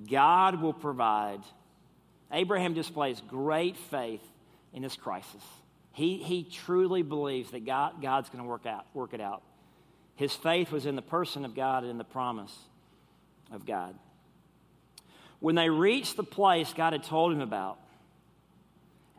God 0.08 0.62
will 0.62 0.72
provide. 0.72 1.40
Abraham 2.30 2.72
displays 2.72 3.20
great 3.28 3.76
faith 3.76 4.22
in 4.72 4.82
this 4.82 4.94
crisis. 4.94 5.42
He, 5.98 6.18
he 6.18 6.44
truly 6.44 7.02
believes 7.02 7.50
that 7.50 7.66
God, 7.66 8.00
God's 8.00 8.28
going 8.28 8.44
to 8.44 8.48
work, 8.48 8.66
out, 8.66 8.86
work 8.94 9.14
it 9.14 9.20
out. 9.20 9.42
His 10.14 10.32
faith 10.32 10.70
was 10.70 10.86
in 10.86 10.94
the 10.94 11.02
person 11.02 11.44
of 11.44 11.56
God 11.56 11.82
and 11.82 11.90
in 11.90 11.98
the 11.98 12.04
promise 12.04 12.56
of 13.50 13.66
God. 13.66 13.96
When 15.40 15.56
they 15.56 15.68
reached 15.68 16.16
the 16.16 16.22
place 16.22 16.72
God 16.72 16.92
had 16.92 17.02
told 17.02 17.32
him 17.32 17.40
about, 17.40 17.80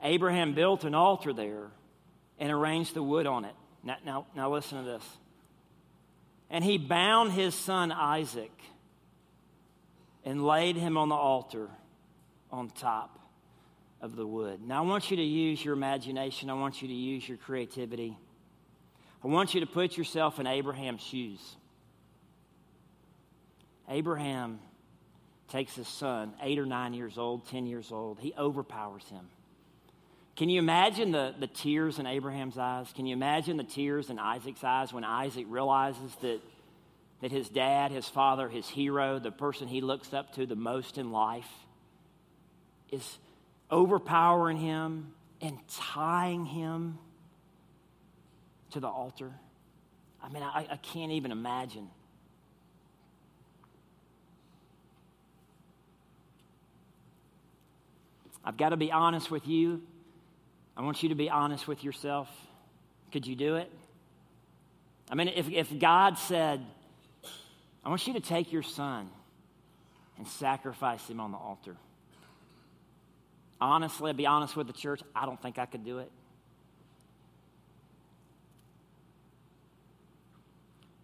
Abraham 0.02 0.54
built 0.54 0.86
an 0.86 0.96
altar 0.96 1.34
there 1.34 1.68
and 2.40 2.50
arranged 2.50 2.94
the 2.94 3.04
wood 3.04 3.28
on 3.28 3.44
it. 3.44 3.56
Now, 3.84 3.98
now, 4.06 4.26
now 4.34 4.50
listen 4.50 4.78
to 4.78 4.90
this. 4.90 5.04
And 6.50 6.64
he 6.64 6.78
bound 6.78 7.34
his 7.34 7.56
son 7.56 7.92
Isaac 7.92 8.58
and 10.24 10.46
laid 10.46 10.78
him 10.78 10.96
on 10.96 11.10
the 11.10 11.16
altar 11.16 11.68
on 12.54 12.70
top 12.70 13.20
of 14.02 14.16
the 14.16 14.26
wood. 14.26 14.62
Now, 14.66 14.84
I 14.84 14.88
want 14.88 15.12
you 15.12 15.18
to 15.18 15.24
use 15.24 15.64
your 15.64 15.74
imagination, 15.74 16.50
I 16.50 16.54
want 16.54 16.82
you 16.82 16.88
to 16.88 16.94
use 16.94 17.28
your 17.28 17.38
creativity. 17.38 18.18
I 19.24 19.28
want 19.28 19.54
you 19.54 19.60
to 19.60 19.66
put 19.66 19.98
yourself 19.98 20.40
in 20.40 20.48
Abraham's 20.48 21.02
shoes. 21.02 21.42
Abraham 23.90 24.60
takes 25.50 25.76
his 25.76 25.88
son, 25.88 26.34
eight 26.42 26.60
or 26.60 26.66
nine 26.66 26.94
years 26.94 27.18
old, 27.18 27.48
10 27.50 27.66
years 27.66 27.92
old, 27.92 28.20
he 28.20 28.34
overpowers 28.38 29.04
him. 29.10 29.28
Can 30.36 30.48
you 30.48 30.60
imagine 30.60 31.12
the, 31.12 31.34
the 31.38 31.48
tears 31.48 32.00
in 32.00 32.06
Abraham's 32.06 32.58
eyes? 32.58 32.88
Can 32.96 33.06
you 33.06 33.14
imagine 33.14 33.58
the 33.58 33.64
tears 33.64 34.10
in 34.10 34.18
Isaac's 34.20 34.64
eyes 34.64 34.94
when 34.94 35.04
Isaac 35.04 35.46
realizes 35.50 36.16
that, 36.22 36.40
that 37.22 37.32
his 37.32 37.50
dad, 37.50 37.92
his 37.92 38.08
father, 38.08 38.48
his 38.48 38.66
hero, 38.70 39.20
the 39.20 39.32
person 39.32 39.68
he 39.68 39.82
looks 39.82 40.14
up 40.14 40.34
to 40.36 40.46
the 40.46 40.56
most 40.56 40.98
in 40.98 41.12
life, 41.12 41.50
is 42.90 43.18
overpowering 43.72 44.58
him 44.58 45.14
and 45.42 45.58
tying 45.68 46.46
him 46.46 46.98
to 48.72 48.80
the 48.80 48.88
altar. 48.88 49.32
I 50.22 50.30
mean, 50.30 50.44
I, 50.44 50.68
I 50.72 50.78
can't 50.78 51.12
even 51.12 51.32
imagine. 51.32 51.90
I've 58.44 58.58
got 58.58 58.70
to 58.70 58.78
be 58.78 58.92
honest 58.92 59.30
with 59.30 59.48
you. 59.48 59.82
I 60.76 60.82
want 60.82 61.04
you 61.04 61.10
to 61.10 61.16
be 61.16 61.30
honest 61.30 61.68
with 61.68 61.84
yourself. 61.84 62.30
Could 63.12 63.28
you 63.28 63.36
do 63.36 63.56
it? 63.56 63.72
I 65.10 65.16
mean, 65.16 65.28
if, 65.30 65.50
if 65.50 65.78
God 65.80 66.18
said, 66.18 66.64
I 67.84 67.90
want 67.90 68.06
you 68.08 68.14
to 68.14 68.20
take 68.20 68.52
your 68.52 68.64
son 68.64 69.10
and 70.18 70.28
sacrifice 70.28 71.08
him 71.10 71.20
on 71.20 71.32
the 71.32 71.38
altar. 71.38 71.76
Honestly, 73.62 74.12
I'll 74.12 74.16
be 74.16 74.26
honest 74.26 74.56
with 74.56 74.68
the 74.68 74.74
church, 74.74 75.02
I 75.16 75.26
don't 75.26 75.42
think 75.42 75.60
I 75.60 75.66
could 75.66 75.84
do 75.84 76.00
it. 76.00 76.12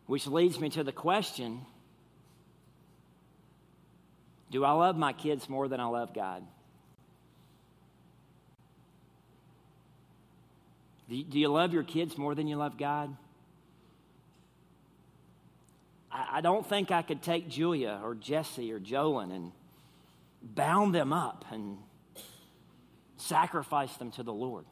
Which 0.07 0.27
leads 0.27 0.59
me 0.59 0.69
to 0.69 0.83
the 0.83 0.91
question 0.91 1.65
Do 4.51 4.63
I 4.63 4.71
love 4.71 4.95
my 4.95 5.11
kids 5.11 5.49
more 5.49 5.67
than 5.67 5.79
I 5.79 5.85
love 5.85 6.13
God? 6.13 6.43
Do 11.07 11.15
you, 11.15 11.49
love 11.49 11.71
your 11.71 11.83
kids 11.83 12.17
more 12.17 12.33
than 12.33 12.47
you 12.47 12.55
love 12.55 12.77
God? 12.77 13.15
I, 16.11 16.41
don't 16.41 16.65
think 16.65 16.89
I 16.89 17.03
could 17.03 17.21
take 17.21 17.47
Julia 17.47 17.99
or 18.03 18.15
Jesse 18.15 18.71
or 18.71 18.79
Jolyn 18.79 19.31
and 19.31 19.51
bound 20.41 20.95
them 20.95 21.13
up 21.13 21.45
and 21.51 21.77
sacrifice 23.25 23.95
them 23.97 24.11
to 24.11 24.23
the 24.23 24.33
Lord. 24.33 24.65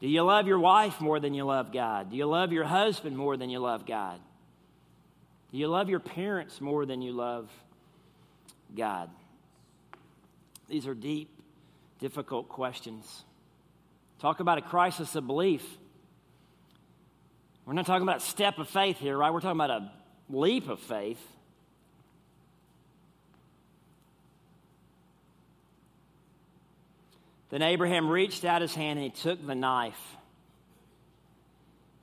Do 0.00 0.08
you 0.08 0.22
love 0.22 0.46
your 0.46 0.58
wife 0.58 1.00
more 1.00 1.20
than 1.20 1.32
you 1.32 1.44
love 1.44 1.72
God? 1.72 2.10
Do 2.10 2.16
you 2.16 2.26
love 2.26 2.52
your 2.52 2.64
husband 2.64 3.16
more 3.16 3.36
than 3.36 3.48
you 3.48 3.60
love 3.60 3.86
God? 3.86 4.20
Do 5.52 5.58
you 5.58 5.68
love 5.68 5.88
your 5.88 6.00
parents 6.00 6.60
more 6.60 6.84
than 6.84 7.00
you 7.00 7.12
love 7.12 7.50
God? 8.76 9.08
These 10.68 10.86
are 10.86 10.94
deep, 10.94 11.30
difficult 11.98 12.48
questions. 12.48 13.24
Talk 14.18 14.40
about 14.40 14.58
a 14.58 14.62
crisis 14.62 15.14
of 15.14 15.26
belief. 15.26 15.64
We're 17.64 17.74
not 17.74 17.86
talking 17.86 18.02
about 18.02 18.18
a 18.18 18.26
step 18.26 18.58
of 18.58 18.68
faith 18.68 18.98
here, 18.98 19.16
right? 19.16 19.32
We're 19.32 19.40
talking 19.40 19.60
about 19.60 19.70
a 19.70 19.92
leap 20.28 20.68
of 20.68 20.80
faith. 20.80 21.20
Then 27.50 27.62
Abraham 27.62 28.08
reached 28.08 28.44
out 28.44 28.62
his 28.62 28.74
hand 28.74 28.98
and 28.98 29.04
he 29.04 29.10
took 29.10 29.44
the 29.46 29.54
knife 29.54 30.16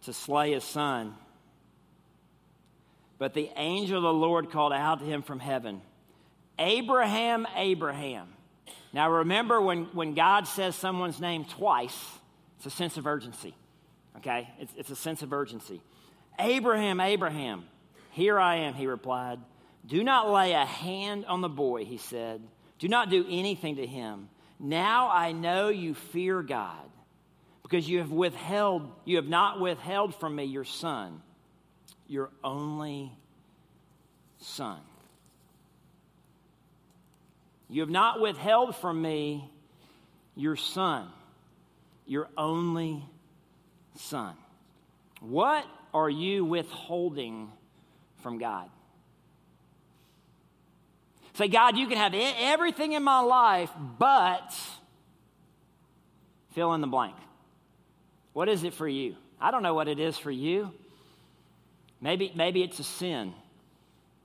to 0.03 0.13
slay 0.13 0.53
his 0.53 0.63
son. 0.63 1.15
But 3.17 3.33
the 3.33 3.49
angel 3.55 3.97
of 3.97 4.03
the 4.03 4.13
Lord 4.13 4.51
called 4.51 4.73
out 4.73 4.99
to 4.99 5.05
him 5.05 5.21
from 5.21 5.39
heaven, 5.39 5.81
Abraham, 6.59 7.47
Abraham. 7.55 8.27
Now 8.91 9.09
remember, 9.09 9.59
when, 9.59 9.85
when 9.85 10.13
God 10.13 10.47
says 10.47 10.75
someone's 10.75 11.19
name 11.19 11.45
twice, 11.45 11.97
it's 12.57 12.65
a 12.65 12.69
sense 12.69 12.97
of 12.97 13.07
urgency. 13.07 13.55
Okay? 14.17 14.49
It's, 14.59 14.73
it's 14.77 14.89
a 14.91 14.95
sense 14.95 15.21
of 15.23 15.33
urgency. 15.33 15.81
Abraham, 16.39 16.99
Abraham. 16.99 17.65
Here 18.11 18.39
I 18.39 18.57
am, 18.57 18.75
he 18.75 18.87
replied. 18.87 19.39
Do 19.85 20.03
not 20.03 20.29
lay 20.29 20.53
a 20.53 20.65
hand 20.65 21.25
on 21.25 21.41
the 21.41 21.49
boy, 21.49 21.85
he 21.85 21.97
said. 21.97 22.41
Do 22.79 22.87
not 22.87 23.09
do 23.09 23.25
anything 23.27 23.77
to 23.77 23.87
him. 23.87 24.29
Now 24.59 25.09
I 25.09 25.31
know 25.31 25.69
you 25.69 25.93
fear 25.93 26.41
God, 26.41 26.85
because 27.63 27.87
you 27.87 27.99
have 27.99 28.11
withheld, 28.11 28.91
you 29.05 29.17
have 29.17 29.27
not 29.27 29.59
withheld 29.59 30.15
from 30.15 30.35
me 30.35 30.45
your 30.45 30.63
son, 30.63 31.21
your 32.07 32.29
only 32.43 33.11
son. 34.39 34.79
You 37.69 37.81
have 37.81 37.89
not 37.89 38.21
withheld 38.21 38.75
from 38.75 39.01
me 39.01 39.49
your 40.35 40.55
son, 40.55 41.07
your 42.05 42.29
only 42.37 43.03
son. 43.95 44.35
What 45.21 45.65
are 45.93 46.09
you 46.09 46.45
withholding 46.45 47.51
from 48.21 48.37
God? 48.37 48.69
Say, 51.33 51.47
God, 51.47 51.77
you 51.77 51.87
can 51.87 51.97
have 51.97 52.13
everything 52.15 52.93
in 52.93 53.03
my 53.03 53.21
life, 53.21 53.71
but 53.97 54.53
fill 56.53 56.73
in 56.73 56.81
the 56.81 56.87
blank. 56.87 57.15
What 58.33 58.49
is 58.49 58.63
it 58.63 58.73
for 58.73 58.87
you? 58.87 59.15
I 59.41 59.51
don't 59.51 59.63
know 59.63 59.73
what 59.73 59.87
it 59.87 59.99
is 59.99 60.17
for 60.17 60.31
you. 60.31 60.71
Maybe, 62.01 62.31
maybe 62.35 62.61
it's 62.61 62.79
a 62.79 62.83
sin 62.83 63.33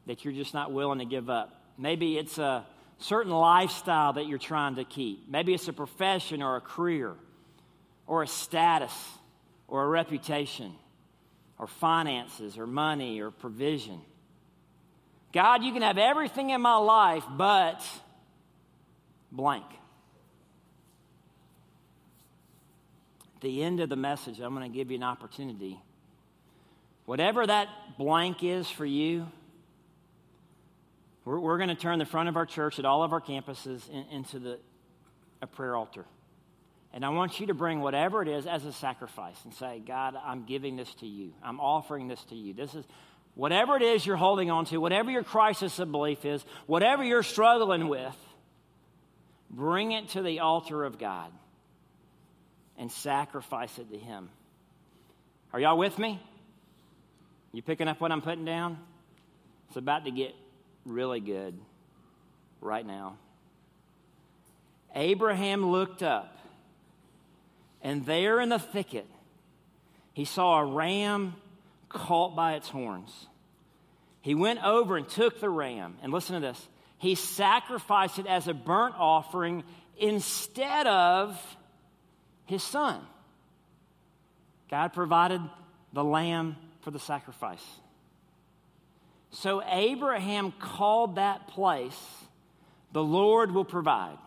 that 0.07 0.25
you're 0.25 0.35
just 0.35 0.53
not 0.53 0.73
willing 0.73 0.99
to 0.99 1.05
give 1.05 1.31
up. 1.31 1.55
Maybe 1.79 2.19
it's 2.19 2.39
a 2.39 2.67
certain 2.99 3.33
lifestyle 3.33 4.15
that 4.15 4.27
you're 4.27 4.39
trying 4.39 4.77
to 4.77 4.85
keep. 4.85 5.29
Maybe 5.31 5.55
it's 5.55 5.69
a 5.69 5.73
profession 5.73 6.43
or 6.43 6.57
a 6.57 6.61
career 6.61 7.15
or 8.07 8.23
a 8.23 8.27
status 8.27 8.93
or 9.69 9.85
a 9.85 9.87
reputation 9.87 10.75
or 11.59 11.67
finances 11.67 12.59
or 12.59 12.67
money 12.67 13.21
or 13.21 13.31
provision. 13.31 14.01
God, 15.33 15.63
you 15.63 15.73
can 15.73 15.83
have 15.83 15.99
everything 15.99 16.51
in 16.51 16.61
my 16.61 16.77
life, 16.77 17.25
but 17.31 17.85
blank. 19.31 19.65
At 23.37 23.43
the 23.43 23.63
end 23.63 23.81
of 23.81 23.89
the 23.89 23.97
message, 23.97 24.41
I'm 24.41 24.55
going 24.55 24.71
to 24.71 24.77
give 24.77 24.91
you 24.91 24.97
an 24.97 25.03
opportunity. 25.03 25.79
Whatever 27.05 27.47
that 27.47 27.69
blank 27.99 28.43
is 28.43 28.69
for 28.69 28.87
you, 28.87 29.27
we're, 31.25 31.39
we're 31.39 31.59
going 31.59 31.69
to 31.69 31.75
turn 31.75 31.99
the 31.99 32.07
front 32.07 32.29
of 32.29 32.37
our 32.37 32.47
church 32.47 32.79
at 32.79 32.85
all 32.85 33.03
of 33.03 33.13
our 33.13 33.21
campuses 33.21 33.89
in, 33.91 34.05
into 34.11 34.39
the, 34.39 34.59
a 35.43 35.47
prayer 35.47 35.77
altar. 35.77 36.05
And 36.93 37.05
I 37.05 37.11
want 37.11 37.39
you 37.39 37.49
to 37.49 37.55
bring 37.55 37.81
whatever 37.81 38.23
it 38.23 38.29
is 38.29 38.47
as 38.47 38.65
a 38.65 38.73
sacrifice 38.73 39.37
and 39.45 39.53
say, 39.53 39.83
God, 39.87 40.17
I'm 40.21 40.47
giving 40.47 40.77
this 40.77 40.93
to 40.97 41.07
you. 41.07 41.35
I'm 41.43 41.61
offering 41.61 42.09
this 42.09 42.25
to 42.25 42.35
you. 42.35 42.55
This 42.55 42.75
is 42.75 42.85
whatever 43.39 43.77
it 43.77 43.83
is 43.83 44.05
you're 44.05 44.17
holding 44.17 44.51
on 44.51 44.65
to, 44.65 44.79
whatever 44.79 45.13
your 45.13 45.23
crisis 45.23 45.79
of 45.79 45.93
belief 45.93 46.25
is, 46.25 46.45
whatever 46.67 47.05
you're 47.05 47.23
struggling 47.23 47.87
with, 47.87 48.17
bring 49.49 49.93
it 49.93 50.09
to 50.09 50.23
the 50.23 50.41
altar 50.41 50.83
of 50.83 50.99
God 50.99 51.31
and 52.77 52.91
sacrifice 52.91 53.79
it 53.79 53.93
to 53.93 53.97
Him. 53.97 54.29
Are 55.53 55.61
y'all 55.61 55.79
with 55.79 55.97
me? 56.01 56.21
You 57.53 57.63
picking 57.63 57.87
up 57.87 58.01
what 58.01 58.11
I'm 58.11 58.23
putting 58.23 58.45
down? 58.45 58.77
It's 59.69 59.77
about 59.77 60.07
to 60.07 60.11
get 60.11 60.35
really 60.85 61.21
good 61.21 61.57
right 62.61 62.85
now. 62.85 63.19
Abraham 64.97 65.65
looked 65.71 66.03
up 66.03 66.37
and 67.83 68.05
there 68.05 68.41
in 68.41 68.49
the 68.49 68.59
thicket, 68.59 69.07
he 70.13 70.25
saw 70.25 70.59
a 70.59 70.65
ram 70.65 71.37
caught 71.89 72.37
by 72.37 72.55
its 72.55 72.69
horns. 72.69 73.27
He 74.21 74.35
went 74.35 74.63
over 74.65 74.97
and 74.97 75.09
took 75.09 75.41
the 75.41 75.51
ram, 75.51 75.97
and 76.03 76.13
listen 76.13 76.35
to 76.35 76.41
this. 76.41 76.69
He 76.99 77.15
sacrificed 77.15 78.19
it 78.19 78.27
as 78.27 78.49
a 78.49 78.55
burnt 78.55 78.95
offering 78.99 79.63
instead 79.97 80.87
of 80.87 81.41
his 82.47 82.63
son. 82.63 83.01
God 84.71 84.93
provided 84.93 85.41
the 85.93 86.05
lamb 86.05 86.57
for 86.83 86.91
the 86.91 86.99
sacrifice. 86.99 87.65
So 89.31 89.63
Abraham 89.65 90.53
called 90.53 91.17
that 91.17 91.49
place, 91.49 91.99
the 92.93 93.03
Lord 93.03 93.53
will 93.53 93.65
provide. 93.65 94.19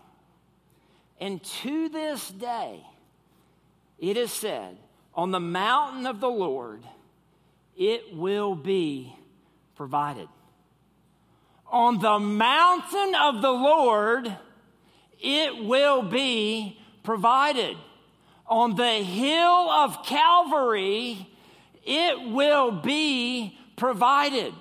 And 1.20 1.44
to 1.44 1.90
this 1.90 2.30
day, 2.30 2.84
it 4.00 4.18
is 4.18 4.32
said, 4.32 4.78
On 5.14 5.32
the 5.32 5.40
mountain 5.40 6.06
of 6.06 6.20
the 6.20 6.30
Lord, 6.30 6.84
it 7.78 8.16
will 8.16 8.56
be 8.56 9.16
provided. 9.76 10.28
On 11.68 12.00
the 12.00 12.20
mountain 12.20 13.16
of 13.16 13.42
the 13.42 13.52
Lord, 13.52 14.38
it 15.20 15.66
will 15.66 16.02
be 16.02 16.78
provided. 17.04 17.78
On 18.48 18.76
the 18.76 18.96
hill 19.04 19.70
of 19.70 20.06
Calvary, 20.06 21.28
it 21.86 22.32
will 22.32 22.72
be 22.72 23.58
provided. 23.78 24.54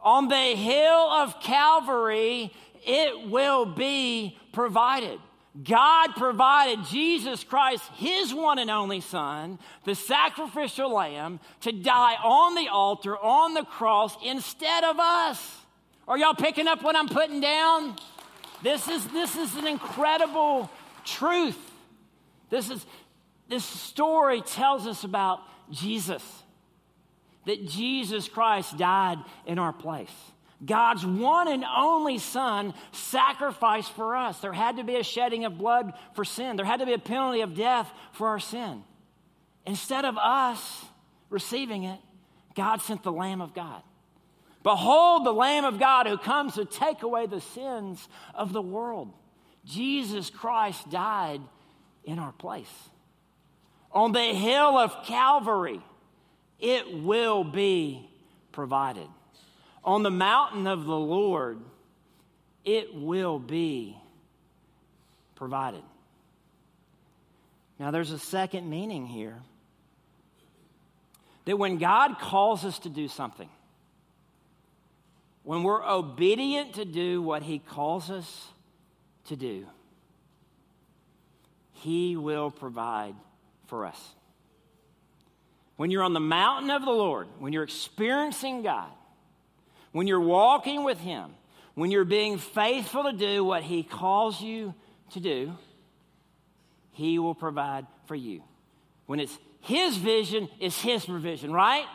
On 0.00 0.28
the 0.28 0.56
hill 0.56 1.10
of 1.10 1.40
Calvary, 1.40 2.52
it 2.86 3.28
will 3.28 3.66
be 3.66 4.38
provided. 4.52 5.20
God 5.64 6.14
provided 6.16 6.84
Jesus 6.86 7.42
Christ, 7.42 7.82
his 7.94 8.32
one 8.34 8.58
and 8.58 8.70
only 8.70 9.00
Son, 9.00 9.58
the 9.84 9.94
sacrificial 9.94 10.92
lamb, 10.92 11.40
to 11.62 11.72
die 11.72 12.16
on 12.22 12.54
the 12.54 12.68
altar, 12.68 13.16
on 13.16 13.54
the 13.54 13.64
cross, 13.64 14.16
instead 14.24 14.84
of 14.84 14.98
us. 15.00 15.56
Are 16.06 16.16
y'all 16.16 16.34
picking 16.34 16.68
up 16.68 16.82
what 16.82 16.96
I'm 16.96 17.08
putting 17.08 17.40
down? 17.40 17.96
This 18.62 18.88
is, 18.88 19.06
this 19.08 19.36
is 19.36 19.56
an 19.56 19.66
incredible 19.66 20.70
truth. 21.04 21.58
This, 22.50 22.70
is, 22.70 22.84
this 23.48 23.64
story 23.64 24.42
tells 24.42 24.86
us 24.86 25.04
about 25.04 25.40
Jesus, 25.70 26.22
that 27.46 27.66
Jesus 27.66 28.28
Christ 28.28 28.76
died 28.76 29.18
in 29.46 29.58
our 29.58 29.72
place. 29.72 30.12
God's 30.64 31.06
one 31.06 31.48
and 31.48 31.64
only 31.64 32.18
Son 32.18 32.74
sacrificed 32.90 33.92
for 33.92 34.16
us. 34.16 34.38
There 34.40 34.52
had 34.52 34.76
to 34.78 34.84
be 34.84 34.96
a 34.96 35.04
shedding 35.04 35.44
of 35.44 35.56
blood 35.56 35.92
for 36.14 36.24
sin, 36.24 36.56
there 36.56 36.66
had 36.66 36.80
to 36.80 36.86
be 36.86 36.94
a 36.94 36.98
penalty 36.98 37.42
of 37.42 37.54
death 37.54 37.90
for 38.12 38.28
our 38.28 38.40
sin. 38.40 38.82
Instead 39.66 40.04
of 40.04 40.16
us 40.16 40.84
receiving 41.30 41.84
it, 41.84 42.00
God 42.54 42.80
sent 42.80 43.02
the 43.02 43.12
Lamb 43.12 43.40
of 43.40 43.54
God. 43.54 43.82
Behold, 44.62 45.24
the 45.24 45.32
Lamb 45.32 45.64
of 45.64 45.78
God 45.78 46.06
who 46.06 46.18
comes 46.18 46.54
to 46.54 46.64
take 46.64 47.02
away 47.02 47.26
the 47.26 47.40
sins 47.40 48.08
of 48.34 48.52
the 48.52 48.62
world. 48.62 49.12
Jesus 49.64 50.30
Christ 50.30 50.90
died 50.90 51.40
in 52.04 52.18
our 52.18 52.32
place. 52.32 52.72
On 53.92 54.12
the 54.12 54.20
hill 54.20 54.76
of 54.76 55.04
Calvary, 55.04 55.80
it 56.58 57.02
will 57.02 57.44
be 57.44 58.08
provided 58.50 59.06
on 59.84 60.02
the 60.02 60.10
mountain 60.10 60.66
of 60.66 60.84
the 60.84 60.96
Lord, 60.96 61.58
it 62.64 62.94
will 62.94 63.38
be 63.38 63.96
provided. 65.34 65.82
Now, 67.78 67.90
there's 67.90 68.10
a 68.10 68.18
second 68.18 68.68
meaning 68.68 69.06
here 69.06 69.36
that 71.44 71.56
when 71.56 71.78
God 71.78 72.18
calls 72.18 72.64
us 72.64 72.78
to 72.80 72.90
do 72.90 73.08
something, 73.08 73.48
when 75.44 75.62
we're 75.62 75.82
obedient 75.82 76.74
to 76.74 76.84
do 76.84 77.22
what 77.22 77.42
He 77.42 77.58
calls 77.58 78.10
us 78.10 78.48
to 79.26 79.36
do, 79.36 79.66
He 81.72 82.16
will 82.16 82.50
provide 82.50 83.14
for 83.66 83.86
us. 83.86 84.14
When 85.76 85.90
you're 85.90 86.02
on 86.02 86.12
the 86.12 86.20
mountain 86.20 86.70
of 86.70 86.84
the 86.84 86.90
Lord, 86.90 87.28
when 87.38 87.52
you're 87.52 87.62
experiencing 87.62 88.62
God, 88.62 88.90
when 89.92 90.06
you're 90.06 90.20
walking 90.20 90.84
with 90.84 90.98
Him, 90.98 91.30
when 91.74 91.90
you're 91.90 92.04
being 92.04 92.38
faithful 92.38 93.04
to 93.04 93.12
do 93.12 93.44
what 93.44 93.62
He 93.62 93.82
calls 93.82 94.40
you 94.40 94.74
to 95.12 95.20
do, 95.20 95.52
He 96.92 97.18
will 97.18 97.34
provide 97.34 97.86
for 98.06 98.14
you. 98.14 98.42
When 99.06 99.20
it's 99.20 99.38
His 99.60 99.96
vision, 99.96 100.48
it's 100.60 100.80
His 100.80 101.04
provision, 101.04 101.52
right? 101.52 101.86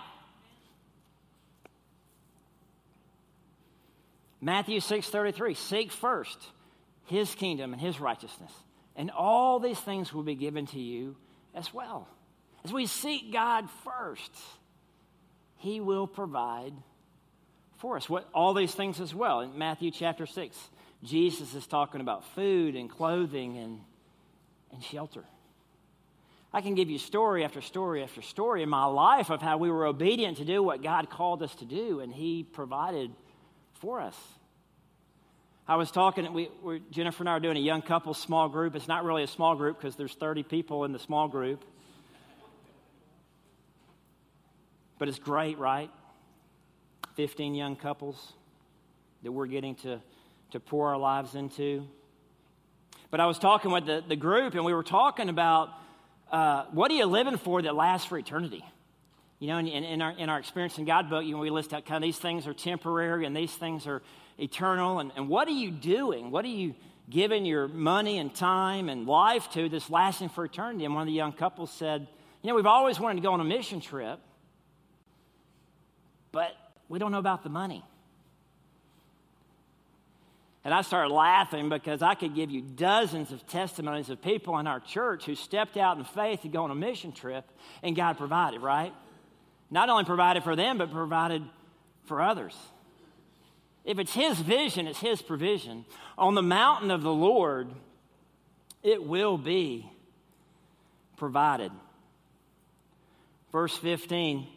Matthew 4.43 4.82
6:33 4.82 5.56
Seek 5.56 5.91
first 5.91 6.38
his 7.06 7.34
kingdom 7.34 7.71
and 7.73 7.82
his 7.82 7.99
righteousness 7.99 8.51
and 8.95 9.10
all 9.10 9.60
these 9.60 9.79
things 9.79 10.13
will 10.13 10.23
be 10.23 10.36
given 10.36 10.65
to 10.67 10.79
you 10.79 11.15
as 11.56 11.73
well. 11.73 12.08
As 12.63 12.71
we 12.71 12.86
seek 12.86 13.32
God 13.34 13.69
first, 13.84 14.32
he 15.58 15.79
will 15.79 16.08
provide 16.08 16.73
for 17.84 17.98
us. 17.98 18.10
What 18.10 18.30
all 18.34 18.54
these 18.54 18.74
things 18.74 19.02
as 19.02 19.13
well. 19.13 19.41
In 19.41 19.58
Matthew 19.58 19.91
chapter 19.91 20.26
6, 20.26 20.58
Jesus 21.04 21.54
is 21.54 21.67
talking 21.67 22.00
about 22.00 22.24
food 22.34 22.78
and 22.78 22.89
clothing 22.89 23.58
and, 23.58 23.82
and 24.72 24.82
shelter. 24.82 25.26
I 26.54 26.62
can 26.62 26.76
give 26.76 26.89
you 26.89 26.98
story 26.98 27.43
after 27.43 27.60
story 27.60 28.02
after 28.02 28.22
story 28.22 28.63
in 28.63 28.69
my 28.69 28.86
life 28.86 29.30
of 29.30 29.41
how 29.41 29.58
we 29.58 29.69
were 29.69 29.86
obedient 29.86 30.38
to 30.38 30.46
do 30.46 30.63
what 30.63 30.82
God 30.82 31.10
called 31.10 31.43
us 31.43 31.54
to 31.56 31.65
do, 31.65 32.00
and 32.00 32.13
He 32.13 32.43
provided 32.43 33.12
for 33.74 34.00
us. 34.00 34.17
I 35.67 35.76
was 35.76 35.91
talking, 35.91 36.32
we, 36.32 36.50
Jennifer 36.89 37.24
and 37.24 37.30
I 37.30 37.34
are 37.34 37.41
doing 37.41 37.58
a 37.58 37.60
young 37.60 37.82
couple 37.82 38.13
small 38.13 38.48
group. 38.48 38.78
It's 38.78 38.88
not 38.88 39.04
really 39.04 39.24
a 39.24 39.28
small 39.28 39.56
group 39.56 39.78
because 39.78 39.98
there's 39.98 40.13
30 40.13 40.43
people 40.43 40.86
in 40.86 40.93
the 40.93 41.00
small 41.00 41.28
group. 41.28 41.65
But 44.98 45.10
it's 45.10 45.19
great, 45.19 45.58
right? 45.58 45.91
15 47.15 47.56
young 47.56 47.76
couples 47.76 48.34
that 49.23 49.32
we're 49.32 49.47
getting 49.47 49.76
to, 49.76 50.02
to 50.52 50.60
pour 50.60 50.89
our 50.89 50.97
lives 50.97 51.36
into. 51.36 51.88
But 53.12 53.19
I 53.19 53.26
was 53.28 53.38
talking 53.38 53.71
with 53.71 53.86
the, 53.86 54.04
the 54.08 54.15
group, 54.15 54.56
and 54.56 54.65
we 54.65 54.73
were 54.73 54.84
talking 54.84 55.30
about 55.30 55.69
uh, 56.32 56.65
what 56.71 56.89
are 56.89 56.95
you 56.95 57.06
living 57.06 57.38
for 57.38 57.62
that 57.62 57.76
lasts 57.76 58.08
for 58.08 58.17
eternity? 58.17 58.65
You 59.39 59.49
know, 59.49 59.58
in, 59.60 59.67
in, 59.67 60.02
our, 60.02 60.12
in 60.12 60.30
our 60.30 60.39
Experiencing 60.39 60.86
God 60.86 61.10
book, 61.10 61.23
you 61.23 61.34
know, 61.34 61.39
we 61.39 61.49
list 61.49 61.73
out 61.73 61.86
kind 61.86 62.04
of 62.04 62.08
these 62.08 62.17
things 62.17 62.47
are 62.47 62.54
temporary 62.54 63.26
and 63.26 63.36
these 63.36 63.54
things 63.54 63.86
are 63.86 64.02
eternal. 64.39 64.99
And, 64.99 65.12
and 65.15 65.30
what 65.30 65.47
are 65.47 65.52
you 65.52 65.69
doing? 65.69 66.32
What 66.32 66.45
are 66.45 66.49
you 66.49 66.73
giving 67.10 67.45
your 67.45 67.67
money 67.67 68.17
and 68.17 68.34
time 68.34 68.89
and 68.89 69.06
life 69.06 69.52
to 69.52 69.69
that's 69.69 69.89
lasting 69.89 70.30
for 70.30 70.45
eternity? 70.45 70.86
And 70.86 70.95
one 70.95 71.02
of 71.02 71.08
the 71.08 71.13
young 71.13 71.34
couples 71.34 71.71
said, 71.71 72.08
You 72.41 72.49
know, 72.49 72.56
we've 72.56 72.65
always 72.65 72.99
wanted 72.99 73.17
to 73.17 73.21
go 73.21 73.34
on 73.34 73.41
a 73.41 73.43
mission 73.43 73.82
trip, 73.82 74.19
but 76.32 76.56
we 76.93 76.99
don't 76.99 77.12
know 77.12 77.17
about 77.17 77.41
the 77.41 77.49
money. 77.49 77.84
And 80.63 80.71
I 80.71 80.84
started 80.84 81.12
laughing 81.12 81.67
because 81.67 82.03
I 82.03 82.13
could 82.13 82.36
give 82.36 82.51
you 82.51 82.62
dozens 82.62 83.32
of 83.32 83.47
testimonies 83.47 84.12
of 84.12 84.21
people 84.21 84.60
in 84.60 84.67
our 84.67 84.79
church 84.79 85.25
who 85.25 85.34
stepped 85.34 85.75
out 85.75 85.97
in 85.97 86.03
faith 86.03 86.43
to 86.43 86.49
go 86.49 86.65
on 86.65 86.69
a 86.69 86.75
mission 86.75 87.12
trip 87.12 87.45
and 87.82 87.95
God 87.95 88.19
provided, 88.19 88.62
right? 88.62 88.93
Not 89.71 89.89
only 89.89 90.03
provided 90.03 90.43
for 90.43 90.56
them, 90.56 90.77
but 90.77 90.91
provided 90.91 91.41
for 92.06 92.21
others. 92.21 92.56
If 93.84 93.97
it's 93.97 94.13
His 94.13 94.38
vision, 94.38 94.86
it's 94.86 94.99
His 94.99 95.19
provision. 95.19 95.86
On 96.15 96.36
the 96.36 96.43
mountain 96.43 96.91
of 96.91 97.01
the 97.01 97.12
Lord, 97.12 97.69
it 98.84 99.03
will 99.03 99.39
be 99.39 99.89
provided. 101.17 101.71
Verse 103.51 103.75
15 103.75 104.47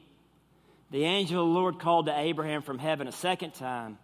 the 0.90 1.04
angel 1.04 1.42
of 1.42 1.48
the 1.48 1.54
Lord 1.54 1.78
called 1.78 2.06
to 2.06 2.18
Abraham 2.18 2.62
from 2.62 2.78
heaven 2.78 3.08
a 3.08 3.12
second 3.12 3.54
time, 3.54 3.98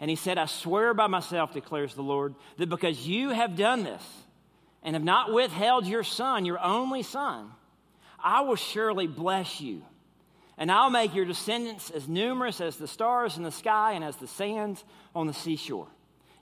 and 0.00 0.08
he 0.08 0.16
said, 0.16 0.38
I 0.38 0.46
swear 0.46 0.94
by 0.94 1.08
myself, 1.08 1.52
declares 1.52 1.94
the 1.94 2.02
Lord, 2.02 2.34
that 2.56 2.68
because 2.68 3.06
you 3.06 3.30
have 3.30 3.56
done 3.56 3.82
this 3.82 4.02
and 4.82 4.94
have 4.94 5.04
not 5.04 5.32
withheld 5.32 5.86
your 5.86 6.04
son, 6.04 6.44
your 6.44 6.60
only 6.60 7.02
son, 7.02 7.50
I 8.22 8.42
will 8.42 8.56
surely 8.56 9.06
bless 9.06 9.60
you. 9.60 9.82
And 10.56 10.70
I'll 10.72 10.90
make 10.90 11.14
your 11.14 11.24
descendants 11.24 11.90
as 11.90 12.08
numerous 12.08 12.60
as 12.60 12.76
the 12.76 12.88
stars 12.88 13.36
in 13.36 13.42
the 13.42 13.52
sky 13.52 13.92
and 13.92 14.04
as 14.04 14.16
the 14.16 14.26
sands 14.26 14.84
on 15.14 15.26
the 15.26 15.32
seashore. 15.32 15.88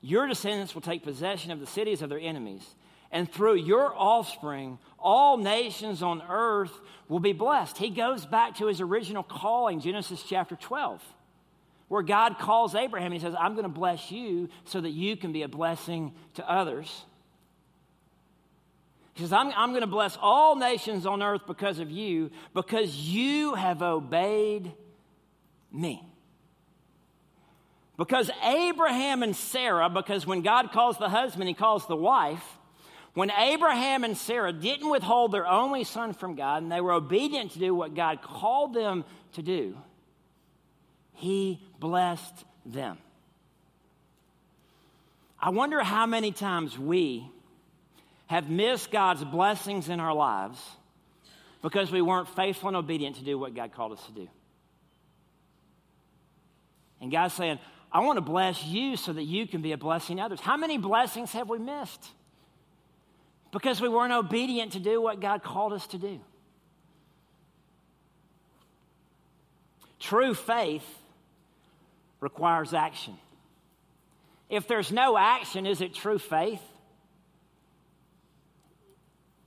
Your 0.01 0.27
descendants 0.27 0.75
will 0.75 0.83
take 0.83 1.03
possession 1.03 1.51
of 1.51 1.61
the 1.61 1.67
cities 1.67 2.03
of 2.03 2.09
their 2.09 2.21
enemies 2.21 2.63
and 3.11 3.31
through 3.31 3.57
your 3.57 3.95
offspring, 3.97 4.79
all 5.07 5.37
nations 5.37 6.03
on 6.03 6.21
earth 6.29 6.73
will 7.09 7.21
be 7.21 7.33
blessed. 7.33 7.79
He 7.79 7.91
goes 7.91 8.27
back 8.27 8.57
to 8.57 8.67
his 8.67 8.81
original 8.81 9.23
calling, 9.23 9.81
Genesis 9.81 10.23
chapter 10.29 10.57
12, 10.57 11.01
where 11.87 12.03
God 12.03 12.41
calls 12.41 12.75
Abraham. 12.75 13.13
He 13.13 13.21
says, 13.21 13.35
I'm 13.39 13.53
going 13.53 13.63
to 13.63 13.69
bless 13.69 14.11
you 14.11 14.49
so 14.65 14.81
that 14.81 14.91
you 14.91 15.17
can 15.17 15.33
be 15.33 15.43
a 15.43 15.49
blessing 15.49 16.13
to 16.35 16.51
others. 16.51 17.05
He 19.15 19.23
says, 19.23 19.33
I'm, 19.33 19.53
I'm 19.57 19.71
going 19.71 19.83
to 19.83 19.87
bless 19.87 20.19
all 20.21 20.57
nations 20.57 21.07
on 21.07 21.23
earth 21.23 21.43
because 21.47 21.79
of 21.79 21.89
you, 21.89 22.33
because 22.53 22.95
you 22.97 23.55
have 23.55 23.83
obeyed 23.83 24.73
me. 25.73 26.03
Because 27.97 28.29
Abraham 28.45 29.23
and 29.23 29.37
Sarah, 29.37 29.89
because 29.89 30.27
when 30.27 30.43
God 30.43 30.73
calls 30.73 30.99
the 30.99 31.09
husband, 31.09 31.47
he 31.47 31.55
calls 31.55 31.87
the 31.87 31.97
wife, 31.97 32.59
when 33.17 33.31
Abraham 33.31 34.05
and 34.05 34.15
Sarah 34.15 34.53
didn't 34.53 34.91
withhold 34.91 35.33
their 35.33 35.47
only 35.47 35.85
son 35.85 36.13
from 36.13 36.35
God 36.35 36.63
and 36.63 36.71
they 36.71 36.83
were 36.83 36.93
obedient 36.93 37.53
to 37.53 37.59
do 37.59 37.75
what 37.75 37.95
God 37.95 38.21
called 38.21 38.75
them 38.75 39.07
to 39.33 39.43
do, 39.43 39.75
he 41.15 41.59
blessed 41.81 42.45
them. 42.67 42.99
I 45.41 45.49
wonder 45.49 45.83
how 45.83 46.05
many 46.05 46.31
times 46.31 46.79
we 46.79 47.27
have 48.27 48.51
missed 48.51 48.91
God's 48.91 49.25
blessings 49.25 49.89
in 49.89 49.99
our 49.99 50.13
lives 50.13 50.61
because 51.63 51.91
we 51.91 52.03
weren't 52.03 52.29
faithful 52.29 52.69
and 52.69 52.77
obedient 52.77 53.17
to 53.17 53.25
do 53.25 53.39
what 53.39 53.55
God 53.55 53.73
called 53.73 53.93
us 53.93 54.05
to 54.09 54.13
do. 54.13 54.29
And 57.01 57.11
God's 57.11 57.33
saying, 57.33 57.61
I 57.91 58.01
want 58.01 58.19
to 58.19 58.21
bless 58.21 58.63
you 58.63 58.99
so 58.99 59.15
that 59.15 59.25
you 59.25 59.47
can 59.47 59.63
be 59.63 59.73
a 59.73 59.79
blessing 59.79 60.19
to 60.19 60.25
others. 60.25 60.41
How 60.41 60.59
many 60.59 60.77
blessings 60.77 61.33
have 61.33 61.49
we 61.49 61.59
missed? 61.59 62.11
Because 63.57 63.81
we 63.81 63.89
weren't 63.89 64.13
obedient 64.13 64.73
to 64.73 64.79
do 64.79 65.01
what 65.01 65.19
God 65.19 65.43
called 65.43 65.73
us 65.73 65.87
to 65.87 65.97
do. 65.97 66.21
True 69.99 70.35
faith 70.35 70.85
requires 72.21 72.75
action. 72.75 73.17
If 74.51 74.69
there's 74.69 74.93
no 74.93 75.17
action, 75.17 75.65
is 75.65 75.81
it 75.81 75.95
true 75.95 76.19
faith? 76.19 76.61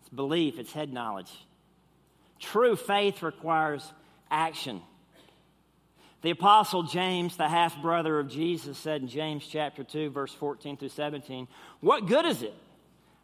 It's 0.01 0.09
belief, 0.09 0.57
it's 0.57 0.73
head 0.73 0.91
knowledge. 0.91 1.31
True 2.39 2.75
faith 2.75 3.21
requires 3.21 3.87
action. 4.31 4.81
The 6.23 6.31
apostle 6.31 6.81
James, 6.81 7.37
the 7.37 7.47
half 7.47 7.79
brother 7.79 8.17
of 8.17 8.27
Jesus, 8.27 8.75
said 8.79 9.03
in 9.03 9.07
James 9.07 9.45
chapter 9.45 9.83
2, 9.83 10.09
verse 10.09 10.33
14 10.33 10.77
through 10.77 10.89
17, 10.89 11.47
What 11.79 12.07
good 12.07 12.25
is 12.25 12.41
it? 12.41 12.55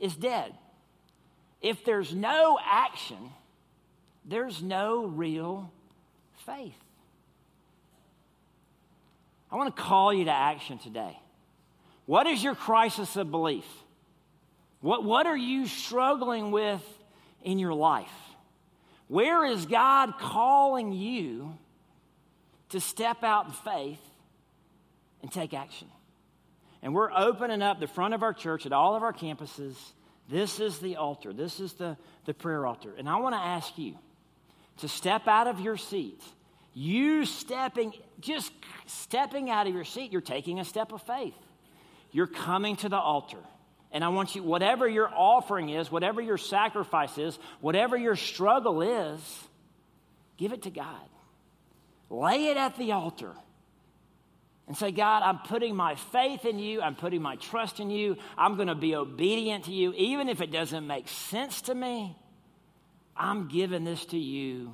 is 0.00 0.16
dead. 0.16 0.52
If 1.60 1.84
there's 1.84 2.14
no 2.14 2.58
action, 2.64 3.18
there's 4.24 4.62
no 4.62 5.04
real 5.04 5.70
faith. 6.46 6.74
I 9.52 9.56
want 9.56 9.74
to 9.74 9.82
call 9.82 10.12
you 10.12 10.24
to 10.24 10.32
action 10.32 10.78
today. 10.78 11.18
What 12.06 12.26
is 12.26 12.42
your 12.42 12.54
crisis 12.54 13.16
of 13.16 13.30
belief? 13.30 13.66
What, 14.80 15.04
what 15.04 15.26
are 15.26 15.36
you 15.36 15.66
struggling 15.66 16.50
with 16.50 16.82
in 17.42 17.58
your 17.58 17.74
life? 17.74 18.08
Where 19.08 19.44
is 19.44 19.66
God 19.66 20.14
calling 20.18 20.92
you 20.92 21.58
to 22.70 22.80
step 22.80 23.22
out 23.22 23.46
in 23.46 23.52
faith 23.52 24.00
and 25.22 25.30
take 25.30 25.52
action? 25.52 25.88
And 26.82 26.94
we're 26.94 27.12
opening 27.12 27.62
up 27.62 27.80
the 27.80 27.86
front 27.86 28.14
of 28.14 28.22
our 28.22 28.32
church 28.32 28.66
at 28.66 28.72
all 28.72 28.94
of 28.96 29.02
our 29.02 29.12
campuses. 29.12 29.74
This 30.28 30.60
is 30.60 30.78
the 30.78 30.96
altar, 30.96 31.32
this 31.32 31.60
is 31.60 31.74
the, 31.74 31.96
the 32.24 32.34
prayer 32.34 32.66
altar. 32.66 32.94
And 32.96 33.08
I 33.08 33.16
want 33.16 33.34
to 33.34 33.40
ask 33.40 33.76
you 33.76 33.96
to 34.78 34.88
step 34.88 35.26
out 35.26 35.46
of 35.46 35.60
your 35.60 35.76
seat. 35.76 36.22
You 36.72 37.24
stepping, 37.26 37.92
just 38.20 38.52
stepping 38.86 39.50
out 39.50 39.66
of 39.66 39.74
your 39.74 39.84
seat, 39.84 40.12
you're 40.12 40.20
taking 40.20 40.60
a 40.60 40.64
step 40.64 40.92
of 40.92 41.02
faith. 41.02 41.34
You're 42.12 42.28
coming 42.28 42.76
to 42.76 42.88
the 42.88 42.96
altar. 42.96 43.38
And 43.92 44.04
I 44.04 44.08
want 44.08 44.36
you, 44.36 44.42
whatever 44.42 44.88
your 44.88 45.10
offering 45.12 45.68
is, 45.68 45.90
whatever 45.90 46.20
your 46.20 46.38
sacrifice 46.38 47.18
is, 47.18 47.36
whatever 47.60 47.96
your 47.96 48.14
struggle 48.14 48.82
is, 48.82 49.20
give 50.36 50.52
it 50.52 50.62
to 50.62 50.70
God. 50.70 51.08
Lay 52.08 52.46
it 52.46 52.56
at 52.56 52.76
the 52.76 52.92
altar 52.92 53.32
and 54.70 54.76
say, 54.76 54.92
God, 54.92 55.24
I'm 55.24 55.40
putting 55.40 55.74
my 55.74 55.96
faith 55.96 56.44
in 56.44 56.60
you. 56.60 56.80
I'm 56.80 56.94
putting 56.94 57.20
my 57.20 57.34
trust 57.34 57.80
in 57.80 57.90
you. 57.90 58.16
I'm 58.38 58.54
going 58.54 58.68
to 58.68 58.76
be 58.76 58.94
obedient 58.94 59.64
to 59.64 59.72
you. 59.72 59.92
Even 59.94 60.28
if 60.28 60.40
it 60.40 60.52
doesn't 60.52 60.86
make 60.86 61.08
sense 61.08 61.62
to 61.62 61.74
me, 61.74 62.16
I'm 63.16 63.48
giving 63.48 63.82
this 63.82 64.04
to 64.06 64.16
you 64.16 64.72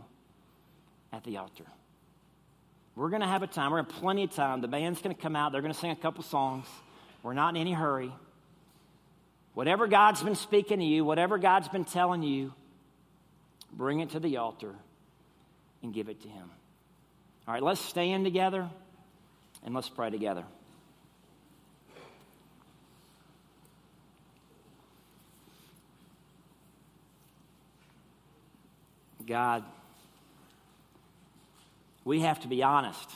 at 1.15 1.25
the 1.25 1.39
altar. 1.39 1.65
We're 2.95 3.09
going 3.09 3.23
to 3.23 3.27
have 3.27 3.43
a 3.43 3.47
time. 3.47 3.71
We're 3.71 3.79
going 3.79 3.87
to 3.87 3.93
have 3.95 4.03
plenty 4.03 4.25
of 4.25 4.35
time. 4.35 4.61
The 4.61 4.69
band's 4.69 5.01
going 5.01 5.17
to 5.17 5.23
come 5.23 5.35
out. 5.35 5.53
They're 5.53 5.63
going 5.63 5.73
to 5.73 5.81
sing 5.81 5.93
a 5.93 5.97
couple 5.97 6.23
songs. 6.23 6.67
We're 7.23 7.33
not 7.33 7.55
in 7.55 7.61
any 7.63 7.73
hurry. 7.73 8.13
Whatever 9.55 9.87
God's 9.87 10.23
been 10.23 10.35
speaking 10.35 10.81
to 10.81 10.85
you, 10.85 11.07
whatever 11.07 11.39
God's 11.39 11.69
been 11.69 11.87
telling 11.87 12.23
you, 12.23 12.53
bring 13.73 14.01
it 14.01 14.11
to 14.11 14.21
the 14.21 14.37
altar 14.37 14.75
and 15.83 15.95
give 15.95 16.11
it 16.11 16.21
to 16.21 16.29
Him. 16.29 16.51
All 17.49 17.55
right, 17.55 17.63
let's 17.63 17.81
stand 17.81 18.27
together. 18.27 18.69
And 19.67 19.75
let's 19.75 19.89
pray 19.89 20.11
together. 20.11 20.45
God, 29.27 29.65
we 32.05 32.21
have 32.21 32.41
to 32.41 32.49
be 32.49 32.63
honest. 32.63 33.11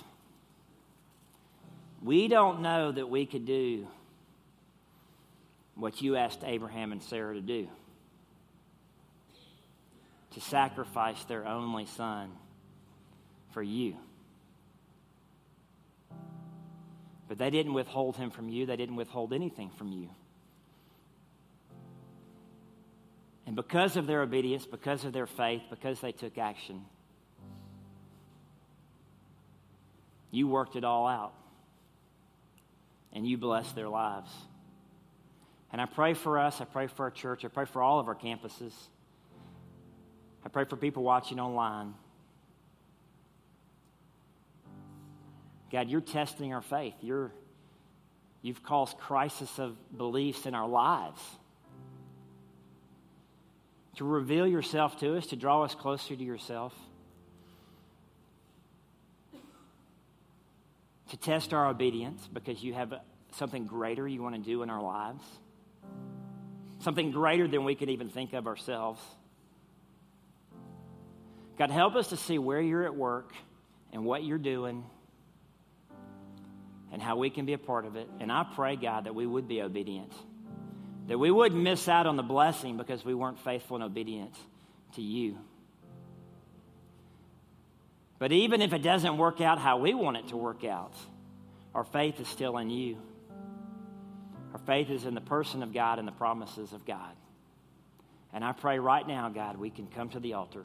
We 2.03 2.27
don't 2.27 2.63
know 2.63 2.91
that 2.91 3.09
we 3.09 3.27
could 3.27 3.47
do 3.47 3.87
what 5.77 6.03
you 6.03 6.17
asked 6.17 6.41
Abraham 6.45 6.91
and 6.91 7.01
Sarah 7.01 7.35
to 7.35 7.41
do 7.41 7.69
to 10.33 10.41
sacrifice 10.41 11.23
their 11.25 11.47
only 11.47 11.87
son 11.87 12.31
for 13.53 13.63
you. 13.63 13.97
But 17.31 17.39
they 17.39 17.51
didn't 17.51 17.75
withhold 17.75 18.17
him 18.17 18.31
from 18.31 18.49
you, 18.49 18.67
they 18.67 18.75
didn't 18.75 18.97
withhold 18.97 19.33
anything 19.33 19.71
from 19.79 19.93
you. 19.93 20.11
And 23.47 23.55
because 23.55 23.97
of 23.97 24.09
their 24.09 24.23
obedience, 24.23 24.67
because 24.67 25.05
of 25.05 25.13
their 25.13 25.29
faith, 25.29 25.63
because 25.71 26.01
they 26.01 26.11
took 26.11 26.39
action, 26.39 26.85
you 30.33 30.49
worked 30.49 30.75
it 30.75 30.83
all 30.83 31.07
out. 31.07 31.33
And 33.13 33.25
you 33.25 33.39
blessed 33.39 33.77
their 33.77 33.89
lives. 33.89 34.33
And 35.71 35.81
I 35.81 35.87
pray 35.87 36.15
for 36.15 36.37
us, 36.37 36.61
I 36.61 36.65
pray 36.65 36.89
for 36.89 37.05
our 37.05 37.11
church, 37.13 37.45
I 37.45 37.49
pray 37.49 37.65
for 37.65 37.81
all 37.81 38.01
of 38.01 38.09
our 38.09 38.17
campuses. 38.17 38.73
I 40.45 40.49
pray 40.49 40.65
for 40.65 40.75
people 40.75 41.05
watching 41.05 41.39
online. 41.39 41.95
God, 45.71 45.89
you're 45.89 46.01
testing 46.01 46.53
our 46.53 46.63
faith. 46.63 46.95
You're, 47.01 47.33
you've 48.43 48.63
caused 48.63 48.99
crisis 48.99 49.59
of 49.59 49.77
beliefs 49.97 50.47
in 50.47 50.55
our 50.55 50.69
lives. 50.69 51.21
To 53.97 54.05
reveal 54.05 54.47
yourself 54.47 54.99
to 55.01 55.17
us, 55.17 55.27
to 55.27 55.37
draw 55.37 55.63
us 55.63 55.75
closer 55.75 56.17
to 56.17 56.25
yourself. 56.25 56.75
To 61.11 61.17
test 61.17 61.53
our 61.53 61.69
obedience 61.69 62.29
because 62.33 62.63
you 62.63 62.75
have 62.75 62.95
something 63.33 63.67
greater 63.67 64.07
you 64.07 64.23
want 64.23 64.35
to 64.35 64.41
do 64.41 64.63
in 64.63 64.71
our 64.71 64.83
lives. 64.83 65.23
Something 66.81 67.11
greater 67.11 67.47
than 67.47 67.65
we 67.65 67.75
could 67.75 67.91
even 67.91 68.09
think 68.09 68.33
of 68.33 68.47
ourselves. 68.47 69.01
God, 71.59 71.71
help 71.71 71.95
us 71.95 72.09
to 72.09 72.17
see 72.17 72.39
where 72.39 72.61
you're 72.61 72.85
at 72.85 72.95
work 72.95 73.35
and 73.93 74.05
what 74.05 74.25
you're 74.25 74.39
doing 74.39 74.85
and 76.93 77.01
how 77.01 77.17
we 77.17 77.31
can 77.31 77.47
be 77.47 77.53
a 77.53 77.59
part 77.59 77.85
of 77.85 77.97
it. 77.97 78.09
And 78.21 78.31
I 78.31 78.45
pray, 78.55 78.77
God, 78.77 79.05
that 79.05 79.15
we 79.15 79.27
would 79.27 79.49
be 79.49 79.63
obedient, 79.63 80.13
that 81.07 81.19
we 81.19 81.31
wouldn't 81.31 81.61
miss 81.61 81.89
out 81.89 82.07
on 82.07 82.17
the 82.17 82.23
blessing 82.23 82.77
because 82.77 83.05
we 83.05 83.15
weren't 83.15 83.39
faithful 83.39 83.77
and 83.77 83.85
obedient 83.85 84.35
to 84.95 85.03
you. 85.03 85.39
But 88.19 88.33
even 88.33 88.61
if 88.61 88.73
it 88.73 88.83
doesn't 88.83 89.17
work 89.17 89.41
out 89.41 89.59
how 89.59 89.79
we 89.79 89.95
want 89.95 90.19
it 90.19 90.29
to 90.29 90.37
work 90.37 90.63
out, 90.65 90.93
our 91.75 91.85
faith 91.85 92.21
is 92.21 92.29
still 92.29 92.59
in 92.59 92.69
you. 92.69 92.99
Our 94.53 94.59
faith 94.59 94.91
is 94.91 95.07
in 95.07 95.15
the 95.15 95.21
person 95.21 95.63
of 95.63 95.73
God 95.73 95.99
and 95.99 96.07
the 96.07 96.13
promises 96.13 96.73
of 96.73 96.85
God. 96.85 97.15
And 98.33 98.45
I 98.45 98.53
pray 98.53 98.79
right 98.79 99.07
now, 99.07 99.29
God, 99.29 99.57
we 99.57 99.71
can 99.71 99.87
come 99.87 100.11
to 100.11 100.21
the 100.21 100.35
altar 100.35 100.65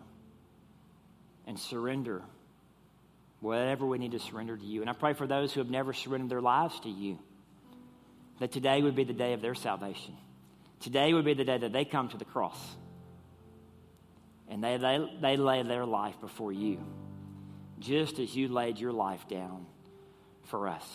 and 1.48 1.60
surrender 1.60 2.24
whatever 3.46 3.86
we 3.86 4.00
need 4.00 4.12
to 4.12 4.20
surrender 4.20 4.58
to 4.58 4.66
you. 4.66 4.82
And 4.82 4.90
I 4.90 4.94
pray 4.94 5.14
for 5.14 5.28
those 5.28 5.54
who 5.54 5.60
have 5.60 5.70
never 5.70 5.94
surrendered 5.94 6.32
their 6.32 6.42
lives 6.42 6.80
to 6.82 6.90
you, 6.90 7.20
that 8.40 8.52
today 8.52 8.82
would 8.82 8.96
be 8.96 9.04
the 9.04 9.14
day 9.14 9.34
of 9.34 9.42
their 9.42 9.54
salvation. 9.54 10.18
Today 10.80 11.14
would 11.14 11.26
be 11.26 11.36
the 11.36 11.46
day 11.46 11.58
that 11.58 11.72
they 11.72 11.86
come 11.86 12.10
to 12.10 12.18
the 12.18 12.26
cross 12.26 12.58
and 14.50 14.64
they, 14.64 14.78
they, 14.78 15.00
they 15.22 15.38
lay 15.38 15.62
their 15.64 15.86
life 15.86 16.20
before 16.22 16.52
you, 16.52 16.80
just 17.80 18.20
as 18.20 18.36
you 18.36 18.48
laid 18.48 18.80
your 18.80 18.92
life 18.92 19.28
down 19.28 19.66
for 20.46 20.68
us. 20.68 20.86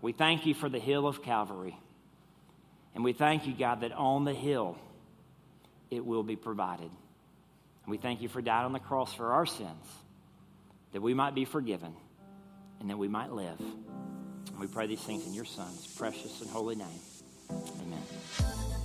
We 0.00 0.12
thank 0.12 0.46
you 0.46 0.54
for 0.54 0.68
the 0.68 0.80
hill 0.80 1.06
of 1.06 1.22
Calvary. 1.22 1.76
And 2.94 3.04
we 3.04 3.12
thank 3.12 3.46
you, 3.46 3.54
God, 3.54 3.80
that 3.80 3.92
on 3.92 4.24
the 4.24 4.34
hill 4.34 4.78
it 5.90 6.04
will 6.04 6.22
be 6.22 6.36
provided. 6.36 6.90
And 7.84 7.90
we 7.90 7.98
thank 7.98 8.22
you 8.22 8.28
for 8.28 8.40
dying 8.40 8.66
on 8.66 8.72
the 8.72 8.80
cross 8.80 9.12
for 9.12 9.32
our 9.32 9.46
sins 9.46 9.86
that 10.92 11.00
we 11.00 11.14
might 11.14 11.34
be 11.34 11.44
forgiven 11.44 11.94
and 12.80 12.90
that 12.90 12.98
we 12.98 13.08
might 13.08 13.32
live. 13.32 13.58
And 13.60 14.58
we 14.58 14.66
pray 14.66 14.86
these 14.86 15.00
things 15.00 15.26
in 15.26 15.34
your 15.34 15.44
Son's 15.44 15.86
precious 15.86 16.40
and 16.40 16.50
holy 16.50 16.76
name. 16.76 17.00
Amen. 17.50 18.81